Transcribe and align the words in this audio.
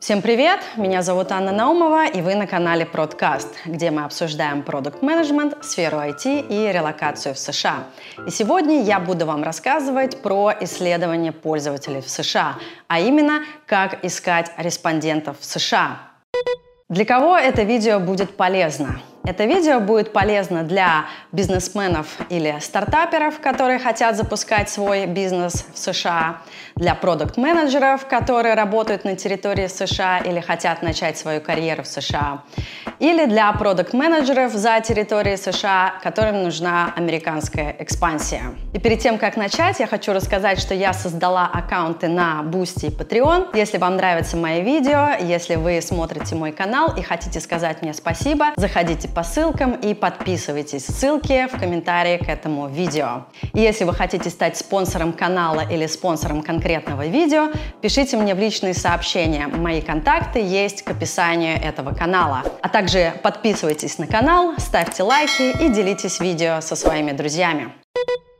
Всем 0.00 0.22
привет! 0.22 0.60
Меня 0.78 1.02
зовут 1.02 1.30
Анна 1.30 1.52
Наумова, 1.52 2.06
и 2.06 2.22
вы 2.22 2.34
на 2.34 2.46
канале 2.46 2.86
Продкаст, 2.86 3.48
где 3.66 3.90
мы 3.90 4.04
обсуждаем 4.04 4.62
продукт 4.62 5.02
менеджмент 5.02 5.62
сферу 5.62 5.98
IT 5.98 6.46
и 6.48 6.72
релокацию 6.72 7.34
в 7.34 7.38
США. 7.38 7.84
И 8.26 8.30
сегодня 8.30 8.82
я 8.82 8.98
буду 8.98 9.26
вам 9.26 9.42
рассказывать 9.42 10.22
про 10.22 10.54
исследования 10.58 11.32
пользователей 11.32 12.00
в 12.00 12.08
США, 12.08 12.54
а 12.88 12.98
именно, 12.98 13.42
как 13.66 14.02
искать 14.02 14.50
респондентов 14.56 15.38
в 15.38 15.44
США. 15.44 15.98
Для 16.88 17.04
кого 17.04 17.36
это 17.36 17.62
видео 17.64 18.00
будет 18.00 18.34
полезно? 18.38 19.02
Это 19.30 19.44
видео 19.44 19.78
будет 19.78 20.12
полезно 20.12 20.64
для 20.64 21.04
бизнесменов 21.30 22.08
или 22.30 22.56
стартаперов, 22.60 23.38
которые 23.38 23.78
хотят 23.78 24.16
запускать 24.16 24.68
свой 24.68 25.06
бизнес 25.06 25.66
в 25.72 25.78
США, 25.78 26.38
для 26.74 26.96
продукт-менеджеров, 26.96 28.06
которые 28.06 28.54
работают 28.54 29.04
на 29.04 29.14
территории 29.14 29.68
США 29.68 30.18
или 30.18 30.40
хотят 30.40 30.82
начать 30.82 31.16
свою 31.16 31.40
карьеру 31.40 31.84
в 31.84 31.86
США, 31.86 32.42
или 32.98 33.26
для 33.26 33.52
продукт-менеджеров 33.52 34.52
за 34.52 34.80
территорией 34.80 35.36
США, 35.36 35.94
которым 36.02 36.42
нужна 36.42 36.92
американская 36.96 37.76
экспансия. 37.78 38.42
И 38.72 38.80
перед 38.80 38.98
тем, 38.98 39.18
как 39.18 39.36
начать, 39.36 39.78
я 39.78 39.86
хочу 39.86 40.12
рассказать, 40.12 40.58
что 40.58 40.74
я 40.74 40.92
создала 40.92 41.46
аккаунты 41.52 42.08
на 42.08 42.42
Boosty 42.42 42.88
и 42.88 42.90
Patreon. 42.90 43.50
Если 43.54 43.78
вам 43.78 43.96
нравятся 43.96 44.36
мои 44.36 44.62
видео, 44.62 45.10
если 45.20 45.54
вы 45.54 45.80
смотрите 45.82 46.34
мой 46.34 46.50
канал 46.50 46.94
и 46.96 47.02
хотите 47.02 47.40
сказать 47.40 47.82
мне 47.82 47.94
спасибо, 47.94 48.46
заходите 48.56 49.06
по 49.20 49.24
ссылкам 49.24 49.74
и 49.74 49.92
подписывайтесь. 49.92 50.86
Ссылки 50.86 51.46
в 51.52 51.60
комментарии 51.60 52.16
к 52.16 52.26
этому 52.26 52.68
видео. 52.68 53.26
И 53.52 53.60
если 53.60 53.84
вы 53.84 53.92
хотите 53.92 54.30
стать 54.30 54.56
спонсором 54.56 55.12
канала 55.12 55.60
или 55.60 55.86
спонсором 55.86 56.40
конкретного 56.40 57.06
видео, 57.06 57.50
пишите 57.82 58.16
мне 58.16 58.34
в 58.34 58.38
личные 58.38 58.72
сообщения. 58.72 59.46
Мои 59.46 59.82
контакты 59.82 60.40
есть 60.40 60.80
к 60.84 60.90
описанию 60.92 61.58
этого 61.62 61.94
канала. 61.94 62.44
А 62.62 62.70
также 62.70 63.12
подписывайтесь 63.22 63.98
на 63.98 64.06
канал, 64.06 64.54
ставьте 64.56 65.02
лайки 65.02 65.54
и 65.62 65.68
делитесь 65.68 66.18
видео 66.18 66.62
со 66.62 66.74
своими 66.74 67.12
друзьями. 67.12 67.74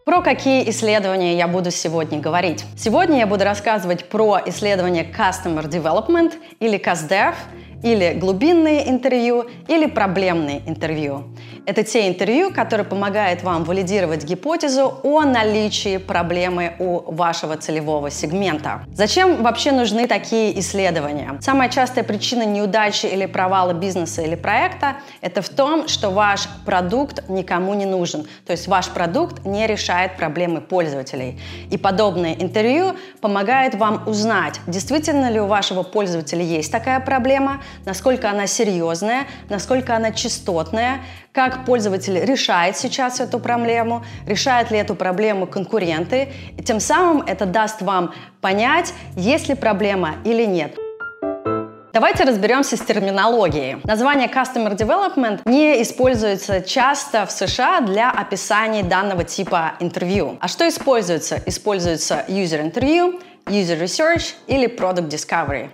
Про 0.06 0.22
какие 0.22 0.66
исследования 0.70 1.36
я 1.36 1.46
буду 1.46 1.70
сегодня 1.70 2.20
говорить? 2.20 2.64
Сегодня 2.78 3.18
я 3.18 3.26
буду 3.26 3.44
рассказывать 3.44 4.08
про 4.08 4.40
исследование 4.46 5.04
Customer 5.04 5.68
Development 5.68 6.32
или 6.58 6.78
CastDev– 6.78 7.34
или 7.82 8.12
глубинные 8.14 8.88
интервью, 8.90 9.46
или 9.68 9.86
проблемные 9.86 10.62
интервью. 10.66 11.24
Это 11.66 11.84
те 11.84 12.08
интервью, 12.08 12.52
которые 12.52 12.86
помогают 12.86 13.42
вам 13.42 13.64
валидировать 13.64 14.24
гипотезу 14.24 15.00
о 15.02 15.22
наличии 15.22 15.98
проблемы 15.98 16.72
у 16.78 17.12
вашего 17.12 17.56
целевого 17.56 18.10
сегмента. 18.10 18.82
Зачем 18.92 19.42
вообще 19.42 19.70
нужны 19.70 20.06
такие 20.06 20.58
исследования? 20.58 21.38
Самая 21.40 21.68
частая 21.68 22.02
причина 22.02 22.44
неудачи 22.44 23.06
или 23.06 23.26
провала 23.26 23.72
бизнеса 23.72 24.22
или 24.22 24.34
проекта– 24.34 24.96
это 25.20 25.42
в 25.42 25.48
том, 25.48 25.86
что 25.86 26.10
ваш 26.10 26.48
продукт 26.64 27.28
никому 27.28 27.74
не 27.74 27.86
нужен. 27.86 28.26
То 28.46 28.52
есть 28.52 28.66
ваш 28.66 28.88
продукт 28.88 29.44
не 29.44 29.66
решает 29.66 30.16
проблемы 30.16 30.60
пользователей. 30.60 31.38
И 31.70 31.76
подобные 31.76 32.42
интервью 32.42 32.94
помогают 33.20 33.74
вам 33.74 34.08
узнать, 34.08 34.60
действительно 34.66 35.30
ли 35.30 35.40
у 35.40 35.46
вашего 35.46 35.82
пользователя 35.82 36.42
есть 36.42 36.72
такая 36.72 37.00
проблема, 37.00 37.62
насколько 37.84 38.30
она 38.30 38.46
серьезная, 38.46 39.26
насколько 39.48 39.96
она 39.96 40.12
частотная, 40.12 41.00
как 41.32 41.64
пользователь 41.64 42.18
решает 42.24 42.76
сейчас 42.76 43.20
эту 43.20 43.38
проблему, 43.38 44.04
решают 44.26 44.70
ли 44.70 44.78
эту 44.78 44.94
проблему 44.94 45.46
конкуренты. 45.46 46.32
И 46.56 46.62
тем 46.62 46.80
самым 46.80 47.22
это 47.22 47.46
даст 47.46 47.82
вам 47.82 48.14
понять, 48.40 48.92
есть 49.16 49.48
ли 49.48 49.54
проблема 49.54 50.16
или 50.24 50.44
нет. 50.44 50.76
Давайте 51.92 52.22
разберемся 52.22 52.76
с 52.76 52.80
терминологией. 52.80 53.78
Название 53.82 54.28
Customer 54.28 54.76
Development 54.76 55.40
не 55.44 55.82
используется 55.82 56.60
часто 56.60 57.26
в 57.26 57.32
США 57.32 57.80
для 57.80 58.12
описания 58.12 58.84
данного 58.84 59.24
типа 59.24 59.72
интервью. 59.80 60.38
А 60.40 60.46
что 60.46 60.68
используется? 60.68 61.42
Используется 61.46 62.24
User 62.28 62.62
Interview, 62.62 63.20
User 63.46 63.80
Research 63.80 64.34
или 64.46 64.68
Product 64.68 65.08
Discovery. 65.08 65.70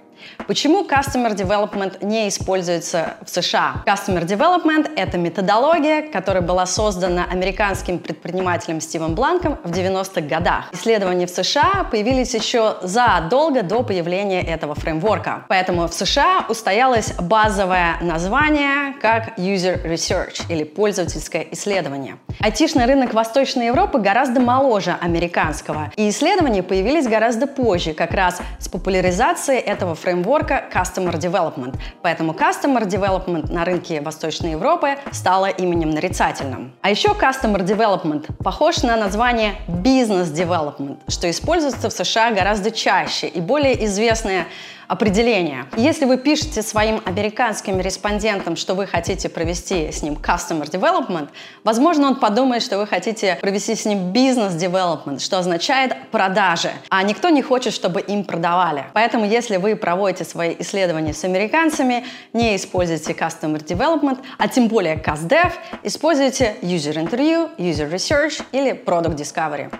Почему 0.46 0.84
Customer 0.84 1.34
Development 1.34 2.04
не 2.04 2.28
используется 2.28 3.14
в 3.24 3.30
США? 3.30 3.82
Customer 3.86 4.24
Development— 4.24 4.90
это 4.96 5.18
методология, 5.18 6.02
которая 6.02 6.42
была 6.42 6.66
создана 6.66 7.24
американским 7.24 7.98
предпринимателем 7.98 8.80
Стивом 8.80 9.14
Бланком 9.14 9.58
в 9.64 9.70
90-х 9.70 10.20
годах. 10.22 10.66
Исследования 10.72 11.26
в 11.26 11.30
США 11.30 11.86
появились 11.90 12.34
еще 12.34 12.76
задолго 12.82 13.62
до 13.62 13.82
появления 13.82 14.42
этого 14.42 14.74
фреймворка. 14.74 15.44
Поэтому 15.48 15.88
в 15.88 15.94
США 15.94 16.46
устоялось 16.48 17.14
базовое 17.14 17.96
название 18.00 18.94
как 19.00 19.38
User 19.38 19.84
Research 19.84 20.42
или 20.48 20.64
пользовательское 20.64 21.46
исследование. 21.52 22.16
Айтишный 22.40 22.86
рынок 22.86 23.14
Восточной 23.14 23.66
Европы 23.66 23.98
гораздо 23.98 24.40
моложе 24.40 24.96
американского, 25.00 25.92
и 25.96 26.08
исследования 26.08 26.62
появились 26.62 27.06
гораздо 27.06 27.46
позже, 27.46 27.94
как 27.94 28.12
раз 28.12 28.40
с 28.58 28.68
популяризацией 28.68 29.60
этого 29.60 29.94
фреймворка 29.94 30.15
фреймворка 30.16 30.64
Customer 30.72 31.12
Development. 31.12 31.74
Поэтому 32.02 32.32
Customer 32.32 32.82
Development 32.82 33.52
на 33.52 33.64
рынке 33.64 34.00
Восточной 34.00 34.52
Европы 34.52 34.96
стало 35.12 35.46
именем 35.46 35.90
нарицательным. 35.90 36.72
А 36.82 36.90
еще 36.90 37.08
Customer 37.08 37.60
Development 37.60 38.24
похож 38.42 38.82
на 38.82 38.96
название 38.96 39.54
Business 39.68 40.32
Development, 40.32 40.98
что 41.08 41.28
используется 41.28 41.90
в 41.90 41.92
США 41.92 42.30
гораздо 42.30 42.70
чаще 42.70 43.28
и 43.28 43.40
более 43.40 43.84
известное 43.84 44.46
определение. 44.88 45.66
Если 45.76 46.04
вы 46.04 46.18
пишете 46.18 46.62
своим 46.62 47.00
американским 47.04 47.80
респондентам, 47.80 48.56
что 48.56 48.74
вы 48.74 48.86
хотите 48.86 49.28
провести 49.28 49.90
с 49.92 50.02
ним 50.02 50.14
customer 50.14 50.64
development, 50.70 51.28
возможно, 51.64 52.08
он 52.08 52.16
подумает, 52.16 52.62
что 52.62 52.78
вы 52.78 52.86
хотите 52.86 53.38
провести 53.40 53.74
с 53.74 53.84
ним 53.84 54.12
business 54.12 54.56
development, 54.56 55.20
что 55.20 55.38
означает 55.38 55.96
продажи, 56.10 56.70
а 56.88 57.02
никто 57.02 57.28
не 57.28 57.42
хочет, 57.42 57.72
чтобы 57.72 58.00
им 58.00 58.24
продавали. 58.24 58.84
Поэтому, 58.92 59.26
если 59.26 59.56
вы 59.56 59.76
проводите 59.76 60.24
свои 60.24 60.54
исследования 60.58 61.14
с 61.14 61.24
американцами, 61.24 62.04
не 62.32 62.56
используйте 62.56 63.12
customer 63.12 63.64
development, 63.64 64.18
а 64.38 64.48
тем 64.48 64.68
более 64.68 64.96
CastDev, 64.96 65.52
используйте 65.82 66.56
user 66.62 66.94
interview, 66.94 67.50
user 67.58 67.90
research 67.90 68.42
или 68.52 68.72
product 68.72 69.16
discovery. 69.16 69.70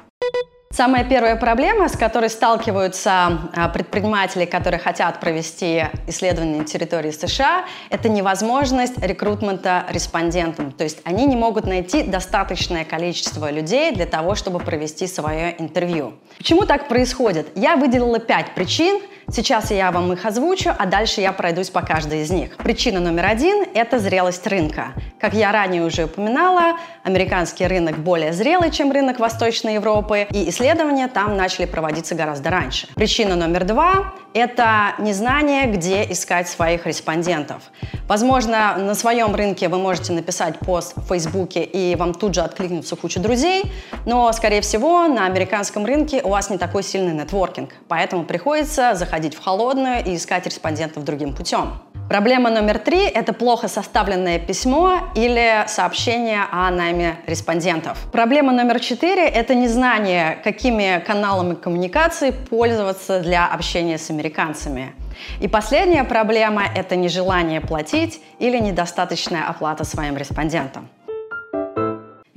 Самая 0.77 1.05
первая 1.05 1.37
проблема, 1.37 1.89
с 1.89 1.97
которой 1.97 2.29
сталкиваются 2.29 3.49
а, 3.55 3.71
предприниматели, 3.71 4.45
которые 4.45 4.79
хотят 4.79 5.21
провести 5.21 5.85
исследование 6.07 6.67
территории 6.67 7.13
США, 7.13 7.65
это 7.89 8.11
невозможность 8.11 8.99
рекрутмента 8.99 9.87
респондентам. 9.89 10.73
То 10.73 10.85
есть 10.85 10.99
они 11.05 11.25
не 11.25 11.35
могут 11.35 11.65
найти 11.65 12.03
достаточное 12.03 12.85
количество 12.85 13.51
людей 13.51 13.91
для 13.93 14.05
того, 14.05 14.35
чтобы 14.35 14.59
провести 14.59 15.07
свое 15.07 15.55
интервью. 15.59 16.13
Почему 16.37 16.67
так 16.67 16.89
происходит? 16.89 17.49
Я 17.55 17.77
выделила 17.77 18.19
пять 18.19 18.55
причин– 18.55 19.01
Сейчас 19.29 19.73
я 19.73 19.91
вам 19.91 20.13
их 20.13 20.25
озвучу, 20.25 20.71
а 20.79 20.87
дальше 20.87 21.21
я 21.21 21.33
пройдусь 21.33 21.69
по 21.69 21.83
каждой 21.83 22.23
из 22.23 22.31
них. 22.31 22.57
Причина 22.59 23.01
номер 23.01 23.27
один– 23.27 23.65
это 23.75 23.99
зрелость 23.99 24.47
рынка. 24.47 24.93
Как 25.21 25.35
я 25.35 25.51
ранее 25.51 25.85
уже 25.85 26.05
упоминала, 26.05 26.79
американский 27.03 27.67
рынок 27.67 27.99
более 27.99 28.33
зрелый, 28.33 28.71
чем 28.71 28.93
рынок 28.93 29.19
Восточной 29.19 29.75
Европы, 29.75 30.29
и 30.31 30.49
исследования 30.49 30.66
там 31.09 31.37
начали 31.37 31.67
проводиться 31.67 32.15
гораздо 32.15 32.51
раньше. 32.51 32.89
Причина 32.95 33.37
номер 33.37 33.65
два– 33.65 34.15
это 34.33 34.95
незнание, 34.99 35.67
где 35.67 36.11
искать 36.11 36.49
своих 36.49 36.87
респондентов. 36.87 37.63
Возможно, 38.09 38.77
на 38.79 38.95
своем 38.95 39.35
рынке 39.35 39.69
вы 39.69 39.79
можете 39.79 40.13
написать 40.13 40.59
пост 40.61 40.95
в 40.97 41.09
Фейсбуке, 41.09 41.65
и 41.65 41.97
вам 41.97 42.15
тут 42.15 42.35
же 42.35 42.41
откликнутся 42.41 42.97
куча 42.97 43.21
друзей, 43.21 43.65
но, 44.07 44.33
скорее 44.33 44.61
всего, 44.61 45.09
на 45.09 45.27
американском 45.27 45.85
рынке 45.85 46.23
у 46.23 46.29
вас 46.31 46.49
не 46.49 46.59
такой 46.59 46.83
сильный 46.83 47.13
нетворкинг, 47.13 47.75
поэтому 47.89 48.25
приходится 48.25 48.95
заходить 48.95 49.27
ходить 49.27 49.35
в 49.35 49.43
холодную 49.43 50.05
и 50.05 50.15
искать 50.15 50.47
респондентов 50.47 51.05
другим 51.05 51.35
путем. 51.35 51.81
Проблема 52.09 52.51
номер 52.51 52.79
три– 52.79 53.05
это 53.15 53.33
плохо 53.33 53.67
составленное 53.67 54.39
письмо 54.39 55.11
или 55.17 55.65
сообщение 55.67 56.43
о 56.53 56.71
найме 56.71 57.19
респондентов. 57.27 57.99
Проблема 58.13 58.53
номер 58.53 58.79
четыре– 58.79 59.27
это 59.29 59.57
незнание, 59.57 60.39
какими 60.45 61.03
каналами 61.05 61.55
коммуникации 61.55 62.31
пользоваться 62.31 63.21
для 63.21 63.49
общения 63.49 63.99
с 63.99 64.09
американцами. 64.09 64.95
И 65.41 65.49
последняя 65.49 66.05
проблема– 66.05 66.63
это 66.77 66.95
нежелание 66.95 67.61
платить 67.61 68.23
или 68.39 68.59
недостаточная 68.59 69.49
оплата 69.49 69.83
своим 69.83 70.17
респондентам. 70.17 70.89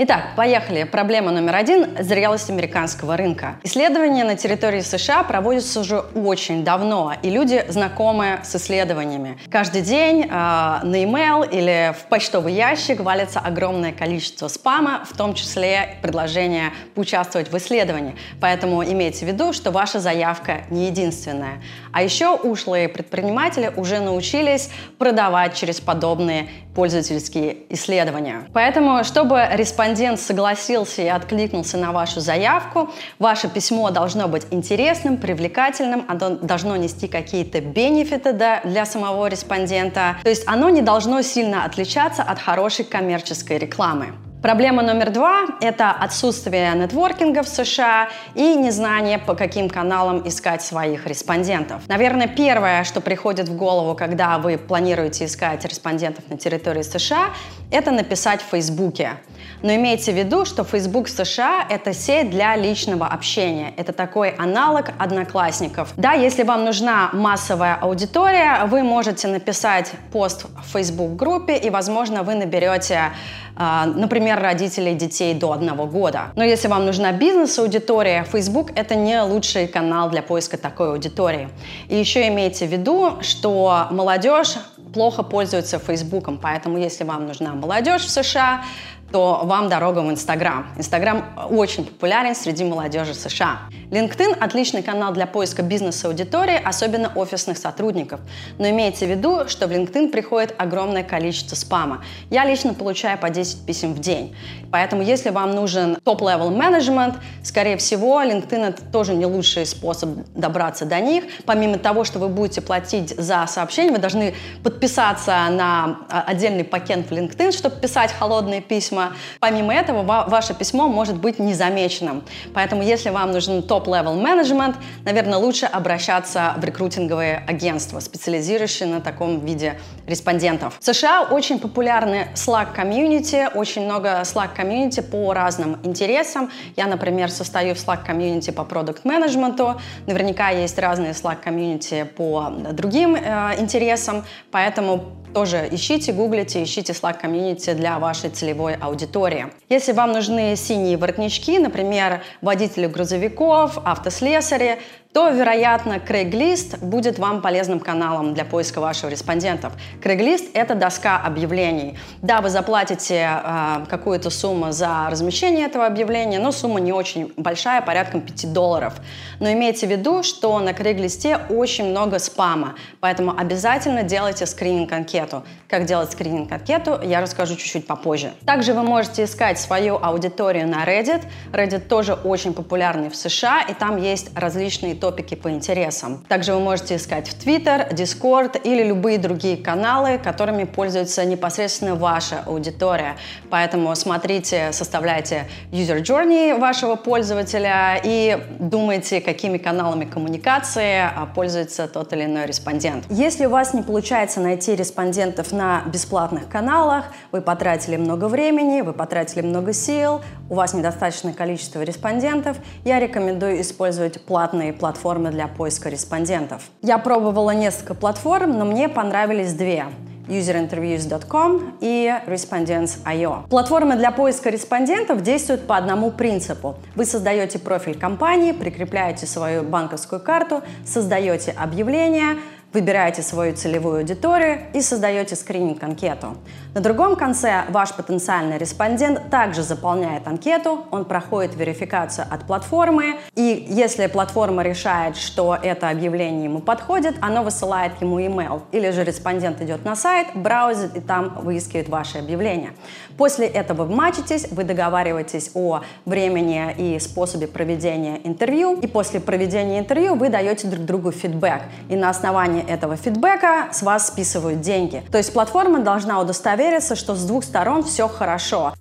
Итак, 0.01 0.29
поехали. 0.37 0.85
Проблема 0.85 1.31
номер 1.31 1.55
один– 1.55 1.97
зрелость 1.99 2.49
американского 2.49 3.17
рынка. 3.17 3.57
Исследования 3.63 4.23
на 4.23 4.37
территории 4.37 4.79
США 4.79 5.23
проводятся 5.23 5.81
уже 5.81 5.99
очень 5.99 6.63
давно, 6.63 7.15
и 7.21 7.29
люди 7.29 7.65
знакомы 7.67 8.39
с 8.41 8.55
исследованиями. 8.55 9.37
Каждый 9.51 9.81
день 9.81 10.23
э, 10.23 10.29
на 10.29 11.03
email 11.03 11.45
или 11.51 11.93
в 11.99 12.07
почтовый 12.07 12.53
ящик 12.53 13.01
валится 13.01 13.41
огромное 13.41 13.91
количество 13.91 14.47
спама, 14.47 15.03
в 15.03 15.17
том 15.17 15.33
числе 15.33 15.97
предложение 16.01 16.71
поучаствовать 16.95 17.51
в 17.51 17.57
исследовании. 17.57 18.15
Поэтому 18.39 18.81
имейте 18.81 19.25
в 19.25 19.27
виду, 19.27 19.51
что 19.51 19.69
ваша 19.69 19.99
заявка 19.99 20.61
не 20.69 20.85
единственная. 20.85 21.61
А 21.91 22.01
еще 22.03 22.37
ушлые 22.37 22.87
предприниматели 22.87 23.69
уже 23.75 23.99
научились 23.99 24.69
продавать 24.97 25.55
через 25.55 25.81
подобные 25.81 26.47
пользовательские 26.79 27.57
исследования. 27.67 28.47
Поэтому, 28.53 29.03
чтобы 29.03 29.45
респондент 29.51 30.17
согласился 30.17 31.01
и 31.01 31.07
откликнулся 31.07 31.77
на 31.77 31.91
вашу 31.91 32.21
заявку, 32.21 32.89
ваше 33.19 33.49
письмо 33.49 33.91
должно 33.91 34.29
быть 34.29 34.43
интересным, 34.51 35.17
привлекательным, 35.17 36.05
оно 36.07 36.37
должно 36.37 36.77
нести 36.77 37.09
какие-то 37.09 37.59
бенефиты 37.59 38.31
для 38.31 38.85
самого 38.85 39.27
респондента. 39.27 40.15
То 40.23 40.29
есть 40.29 40.43
оно 40.47 40.69
не 40.69 40.81
должно 40.81 41.21
сильно 41.21 41.65
отличаться 41.65 42.23
от 42.23 42.39
хорошей 42.39 42.85
коммерческой 42.85 43.57
рекламы. 43.57 44.13
Проблема 44.41 44.81
номер 44.81 45.09
два– 45.09 45.47
это 45.61 45.91
отсутствие 45.91 46.73
нетворкинга 46.73 47.43
в 47.43 47.47
США 47.49 48.07
и 48.35 48.55
незнание, 48.55 49.19
по 49.19 49.35
каким 49.35 49.69
каналам 49.69 50.25
искать 50.25 50.61
своих 50.61 51.05
респондентов. 51.07 51.81
Наверное, 51.89 52.27
первое, 52.27 52.85
что 52.85 53.01
приходит 53.01 53.49
в 53.49 53.57
голову, 53.57 53.95
когда 53.95 54.37
вы 54.37 54.57
планируете 54.57 55.25
искать 55.25 55.65
респондентов 55.65 56.23
на 56.29 56.37
территории 56.37 56.83
США, 56.83 57.31
это 57.69 57.91
написать 57.91 58.41
в 58.41 58.45
Фейсбуке. 58.45 59.17
Но 59.61 59.75
имейте 59.75 60.13
в 60.13 60.15
виду, 60.15 60.45
что 60.45 60.63
Facebook 60.63 61.09
США– 61.09 61.65
это 61.69 61.93
сеть 61.93 62.29
для 62.29 62.55
личного 62.55 63.07
общения. 63.07 63.73
Это 63.75 63.91
такой 63.91 64.29
аналог 64.29 64.91
одноклассников. 64.97 65.91
Да, 65.97 66.13
если 66.13 66.43
вам 66.43 66.63
нужна 66.63 67.09
массовая 67.11 67.75
аудитория, 67.75 68.63
вы 68.67 68.83
можете 68.83 69.27
написать 69.27 69.91
пост 70.13 70.45
в 70.45 70.71
Facebook-группе, 70.71 71.57
и, 71.57 71.69
возможно, 71.69 72.23
вы 72.23 72.35
наберете 72.35 73.11
например, 73.59 74.39
родителей 74.39 74.95
детей 74.95 75.33
до 75.33 75.51
одного 75.51 75.85
года. 75.85 76.31
Но 76.35 76.43
если 76.43 76.67
вам 76.69 76.85
нужна 76.85 77.11
бизнес-аудитория, 77.11 78.25
Facebook— 78.31 78.71
это 78.75 78.95
не 78.95 79.21
лучший 79.21 79.67
канал 79.67 80.09
для 80.09 80.21
поиска 80.21 80.57
такой 80.57 80.91
аудитории. 80.91 81.49
И 81.89 81.95
еще 81.95 82.27
имейте 82.27 82.65
в 82.65 82.71
виду, 82.71 83.17
что 83.21 83.87
молодежь 83.91 84.55
плохо 84.93 85.23
пользуется 85.23 85.77
Фейсбуком, 85.77 86.39
поэтому 86.41 86.77
если 86.77 87.03
вам 87.03 87.27
нужна 87.27 87.53
молодежь 87.53 88.05
в 88.05 88.09
США, 88.09 88.63
то 89.11 89.41
вам 89.43 89.69
дорога 89.69 89.99
в 89.99 90.09
Инстаграм. 90.09 90.67
Инстаграм 90.77 91.25
очень 91.49 91.85
популярен 91.85 92.35
среди 92.35 92.63
молодежи 92.63 93.13
США. 93.13 93.59
LinkedIn– 93.91 94.37
отличный 94.39 94.83
канал 94.83 95.13
для 95.13 95.25
поиска 95.25 95.63
бизнес-аудитории, 95.63 96.61
особенно 96.63 97.11
офисных 97.15 97.57
сотрудников. 97.57 98.19
Но 98.59 98.69
имейте 98.69 99.07
в 99.07 99.09
виду, 99.09 99.47
что 99.47 99.67
в 99.67 99.71
LinkedIn 99.71 100.09
приходит 100.09 100.53
огромное 100.57 101.03
количество 101.03 101.55
спама. 101.55 102.03
Я 102.29 102.45
лично 102.45 102.75
получаю 102.75 103.17
по 103.17 103.29
10 103.29 103.65
писем 103.65 103.93
в 103.93 103.99
день. 103.99 104.35
Поэтому 104.71 105.01
если 105.01 105.31
вам 105.31 105.55
нужен 105.55 105.97
top-level 106.03 106.51
менеджмент, 106.51 107.15
скорее 107.43 107.77
всего, 107.77 108.21
LinkedIn– 108.21 108.65
это 108.69 108.83
тоже 108.83 109.15
не 109.15 109.25
лучший 109.25 109.65
способ 109.65 110.09
добраться 110.35 110.85
до 110.85 110.99
них. 110.99 111.23
Помимо 111.45 111.79
того, 111.79 112.03
что 112.03 112.19
вы 112.19 112.29
будете 112.29 112.61
платить 112.61 113.15
за 113.17 113.45
сообщения, 113.47 113.91
вы 113.91 113.97
должны 113.97 114.35
подписаться 114.63 115.31
на 115.49 115.99
а, 116.09 116.23
отдельный 116.27 116.63
пакет 116.63 117.09
в 117.09 117.11
LinkedIn, 117.11 117.51
чтобы 117.51 117.75
писать 117.77 118.11
холодные 118.11 118.61
письма. 118.61 118.98
Помимо 119.39 119.73
этого, 119.73 120.03
ваше 120.03 120.53
письмо 120.53 120.87
может 120.87 121.15
быть 121.15 121.39
незамеченным. 121.39 122.23
Поэтому 122.53 122.83
если 122.83 123.09
вам 123.09 123.31
нужен 123.31 123.63
топ 123.63 123.79
top-level 123.79 124.15
менеджмент, 124.15 124.75
наверное, 125.05 125.37
лучше 125.37 125.65
обращаться 125.65 126.53
в 126.57 126.63
рекрутинговые 126.63 127.43
агентства, 127.47 127.99
специализирующие 127.99 128.89
на 128.89 129.01
таком 129.01 129.45
виде 129.45 129.79
респондентов. 130.07 130.77
В 130.79 130.83
США 130.83 131.23
очень 131.23 131.59
популярны 131.59 132.27
Slack 132.35 132.73
комьюнити, 132.73 133.49
очень 133.55 133.85
много 133.85 134.21
Slack 134.21 134.49
комьюнити 134.55 134.99
по 135.01 135.33
разным 135.33 135.77
интересам. 135.83 136.51
Я, 136.75 136.87
например, 136.87 137.31
состою 137.31 137.75
в 137.75 137.77
Slack 137.77 138.05
комьюнити 138.05 138.51
по 138.51 138.63
продукт 138.63 139.05
менеджменту 139.05 139.79
Наверняка 140.07 140.49
есть 140.49 140.77
разные 140.77 141.11
Slack 141.11 141.37
комьюнити 141.43 142.03
по 142.03 142.51
другим 142.71 143.15
э, 143.15 143.55
интересам, 143.59 144.25
поэтому 144.51 145.05
тоже 145.33 145.67
ищите, 145.71 146.11
гуглите, 146.11 146.63
ищите 146.63 146.93
Slack 146.93 147.19
комьюнити 147.21 147.73
для 147.73 147.99
вашей 147.99 148.29
целевой 148.29 148.75
аудитории. 148.75 149.47
Если 149.69 149.91
вам 149.91 150.11
нужны 150.11 150.55
синие 150.55 150.97
воротнички, 150.97 151.59
например, 151.59 152.21
водители 152.41 152.87
грузовиков, 152.87 153.77
автослесари, 153.83 154.79
то, 155.11 155.31
вероятно, 155.31 155.93
Craigslist 155.93 156.85
будет 156.85 157.17
вам 157.17 157.41
полезным 157.41 157.79
каналом 157.79 158.35
для 158.35 158.45
поиска 158.45 158.79
ваших 158.79 159.09
респондентов. 159.09 159.73
Craigslist– 160.03 160.51
это 160.53 160.75
доска 160.75 161.17
объявлений. 161.17 161.97
Да, 162.21 162.41
вы 162.41 162.51
заплатите 162.51 163.27
э, 163.43 163.85
какую-то 163.89 164.29
сумму 164.29 164.71
за 164.71 165.07
размещение 165.09 165.65
этого 165.65 165.87
объявления, 165.87 166.37
но 166.37 166.51
сумма 166.51 166.79
не 166.79 166.93
очень 166.93 167.33
большая, 167.37 167.81
порядком 167.81 168.21
5 168.21 168.53
долларов. 168.53 169.01
Но 169.39 169.51
имейте 169.51 169.87
в 169.87 169.89
виду, 169.89 170.21
что 170.21 170.59
на 170.59 170.73
Craigslist 170.73 171.47
очень 171.49 171.85
много 171.85 172.19
спама, 172.19 172.75
поэтому 172.99 173.35
обязательно 173.35 174.03
делайте 174.03 174.45
скрининг-анкету. 174.45 175.43
Как 175.67 175.85
делать 175.85 176.11
скрининг-анкету, 176.11 177.01
я 177.03 177.19
расскажу 177.19 177.55
чуть-чуть 177.55 177.87
попозже. 177.87 178.33
Также 178.45 178.73
вы 178.73 178.83
можете 178.83 179.23
искать 179.23 179.57
свою 179.59 179.97
аудиторию 179.99 180.67
на 180.67 180.85
Reddit. 180.85 181.23
Reddit 181.51 181.87
тоже 181.87 182.13
очень 182.13 182.53
популярный 182.53 183.09
в 183.09 183.15
США, 183.15 183.63
и 183.67 183.73
там 183.73 183.97
есть 183.97 184.29
различные 184.37 184.98
топики 184.99 185.35
по 185.35 185.49
интересам. 185.49 186.23
Также 186.27 186.53
вы 186.53 186.59
можете 186.59 186.95
искать 186.95 187.27
в 187.29 187.45
Twitter, 187.45 187.91
Discord 187.93 188.61
или 188.63 188.83
любые 188.83 189.17
другие 189.17 189.57
каналы, 189.57 190.17
которыми 190.17 190.65
пользуется 190.65 191.25
непосредственно 191.25 191.95
ваша 191.95 192.43
аудитория. 192.45 193.15
Поэтому 193.49 193.95
смотрите, 193.95 194.71
составляйте 194.71 195.47
user 195.71 196.01
journey 196.01 196.57
вашего 196.57 196.95
пользователя 196.95 197.99
и 198.03 198.37
думайте, 198.59 199.21
какими 199.21 199.57
каналами 199.57 200.05
коммуникации 200.05 200.99
а, 201.01 201.25
пользуется 201.25 201.87
тот 201.87 202.13
или 202.13 202.25
иной 202.25 202.45
респондент. 202.45 203.05
Если 203.09 203.45
у 203.45 203.49
вас 203.49 203.73
не 203.73 203.81
получается 203.81 204.39
найти 204.39 204.75
респондентов 204.75 205.51
на 205.51 205.83
бесплатных 205.85 206.49
каналах, 206.49 207.05
вы 207.31 207.41
потратили 207.41 207.97
много 207.97 208.25
времени, 208.25 208.81
вы 208.81 208.93
потратили 208.93 209.41
много 209.41 209.73
сил, 209.73 210.21
у 210.49 210.55
вас 210.55 210.73
недостаточное 210.73 211.33
количество 211.33 211.81
респондентов, 211.81 212.57
я 212.83 212.99
рекомендую 212.99 213.61
использовать 213.61 214.21
платные 214.21 214.73
платформы 214.73 214.88
платформы 214.89 215.29
для 215.29 215.47
поиска 215.47 215.89
респондентов. 215.89 216.63
Я 216.81 216.97
пробовала 216.97 217.51
несколько 217.51 217.93
платформ, 217.93 218.57
но 218.57 218.65
мне 218.65 218.89
понравились 218.89 219.53
две 219.53 219.85
userinterviews.com 220.27 221.77
и 221.79 222.11
Respondents.io. 222.25 223.47
Платформы 223.49 223.95
для 223.97 224.09
поиска 224.11 224.49
респондентов 224.49 225.21
действуют 225.21 225.67
по 225.67 225.77
одному 225.77 226.09
принципу. 226.09 226.75
Вы 226.95 227.05
создаете 227.05 227.59
профиль 227.59 227.99
компании, 227.99 228.51
прикрепляете 228.51 229.27
свою 229.27 229.61
банковскую 229.61 230.21
карту, 230.21 230.63
создаете 230.85 231.51
объявление, 231.51 232.37
Выбираете 232.71 233.23
свою 233.23 233.55
целевую 233.55 233.99
аудиторию 233.99 234.59
и 234.73 234.81
создаете 234.81 235.35
скрининг-анкету. 235.35 236.37
На 236.75 236.81
другом 236.81 237.15
конце 237.15 237.63
ваш 237.69 237.93
потенциальный 237.95 238.59
респондент 238.59 239.31
также 239.31 239.63
заполняет 239.63 240.27
анкету, 240.27 240.85
он 240.91 241.05
проходит 241.05 241.55
верификацию 241.55 242.27
от 242.29 242.45
платформы, 242.45 243.15
и 243.33 243.65
если 243.67 244.05
платформа 244.05 244.61
решает, 244.61 245.17
что 245.17 245.57
это 245.59 245.89
объявление 245.89 246.43
ему 246.43 246.59
подходит, 246.59 247.15
оно 247.21 247.41
высылает 247.41 247.93
ему 248.01 248.19
email. 248.19 248.61
Или 248.71 248.91
же 248.91 249.03
респондент 249.03 249.61
идет 249.61 249.83
на 249.83 249.95
сайт, 249.95 250.27
браузит 250.35 250.95
и 250.95 250.99
там 250.99 251.39
выискивает 251.41 251.89
ваше 251.89 252.19
объявление. 252.19 252.73
После 253.17 253.47
этого 253.47 253.85
вы 253.85 253.95
мачитесь, 253.95 254.47
вы 254.51 254.63
договариваетесь 254.63 255.49
о 255.55 255.81
времени 256.05 256.75
и 256.77 256.99
способе 256.99 257.47
проведения 257.47 258.19
интервью, 258.23 258.79
и 258.79 258.85
после 258.85 259.19
проведения 259.19 259.79
интервью 259.79 260.13
вы 260.13 260.29
даете 260.29 260.67
друг 260.67 260.85
другу 260.85 261.11
фидбэк. 261.11 261.63
И 261.89 261.95
на 261.95 262.09
основании 262.09 262.58
основании 262.59 262.73
этого 262.73 262.95
фидбэка 262.95 263.69
с 263.71 263.81
вас 263.81 264.07
списывают 264.07 264.61
деньги. 264.61 265.03
То 265.11 265.17
есть 265.17 265.33
платформа 265.33 265.79
должна 265.79 266.19
удостовериться, 266.19 266.95
что 266.95 267.15
с 267.15 267.23
двух 267.25 267.43
сторон 267.43 267.83
все 267.83 268.07
хорошо. 268.07 268.73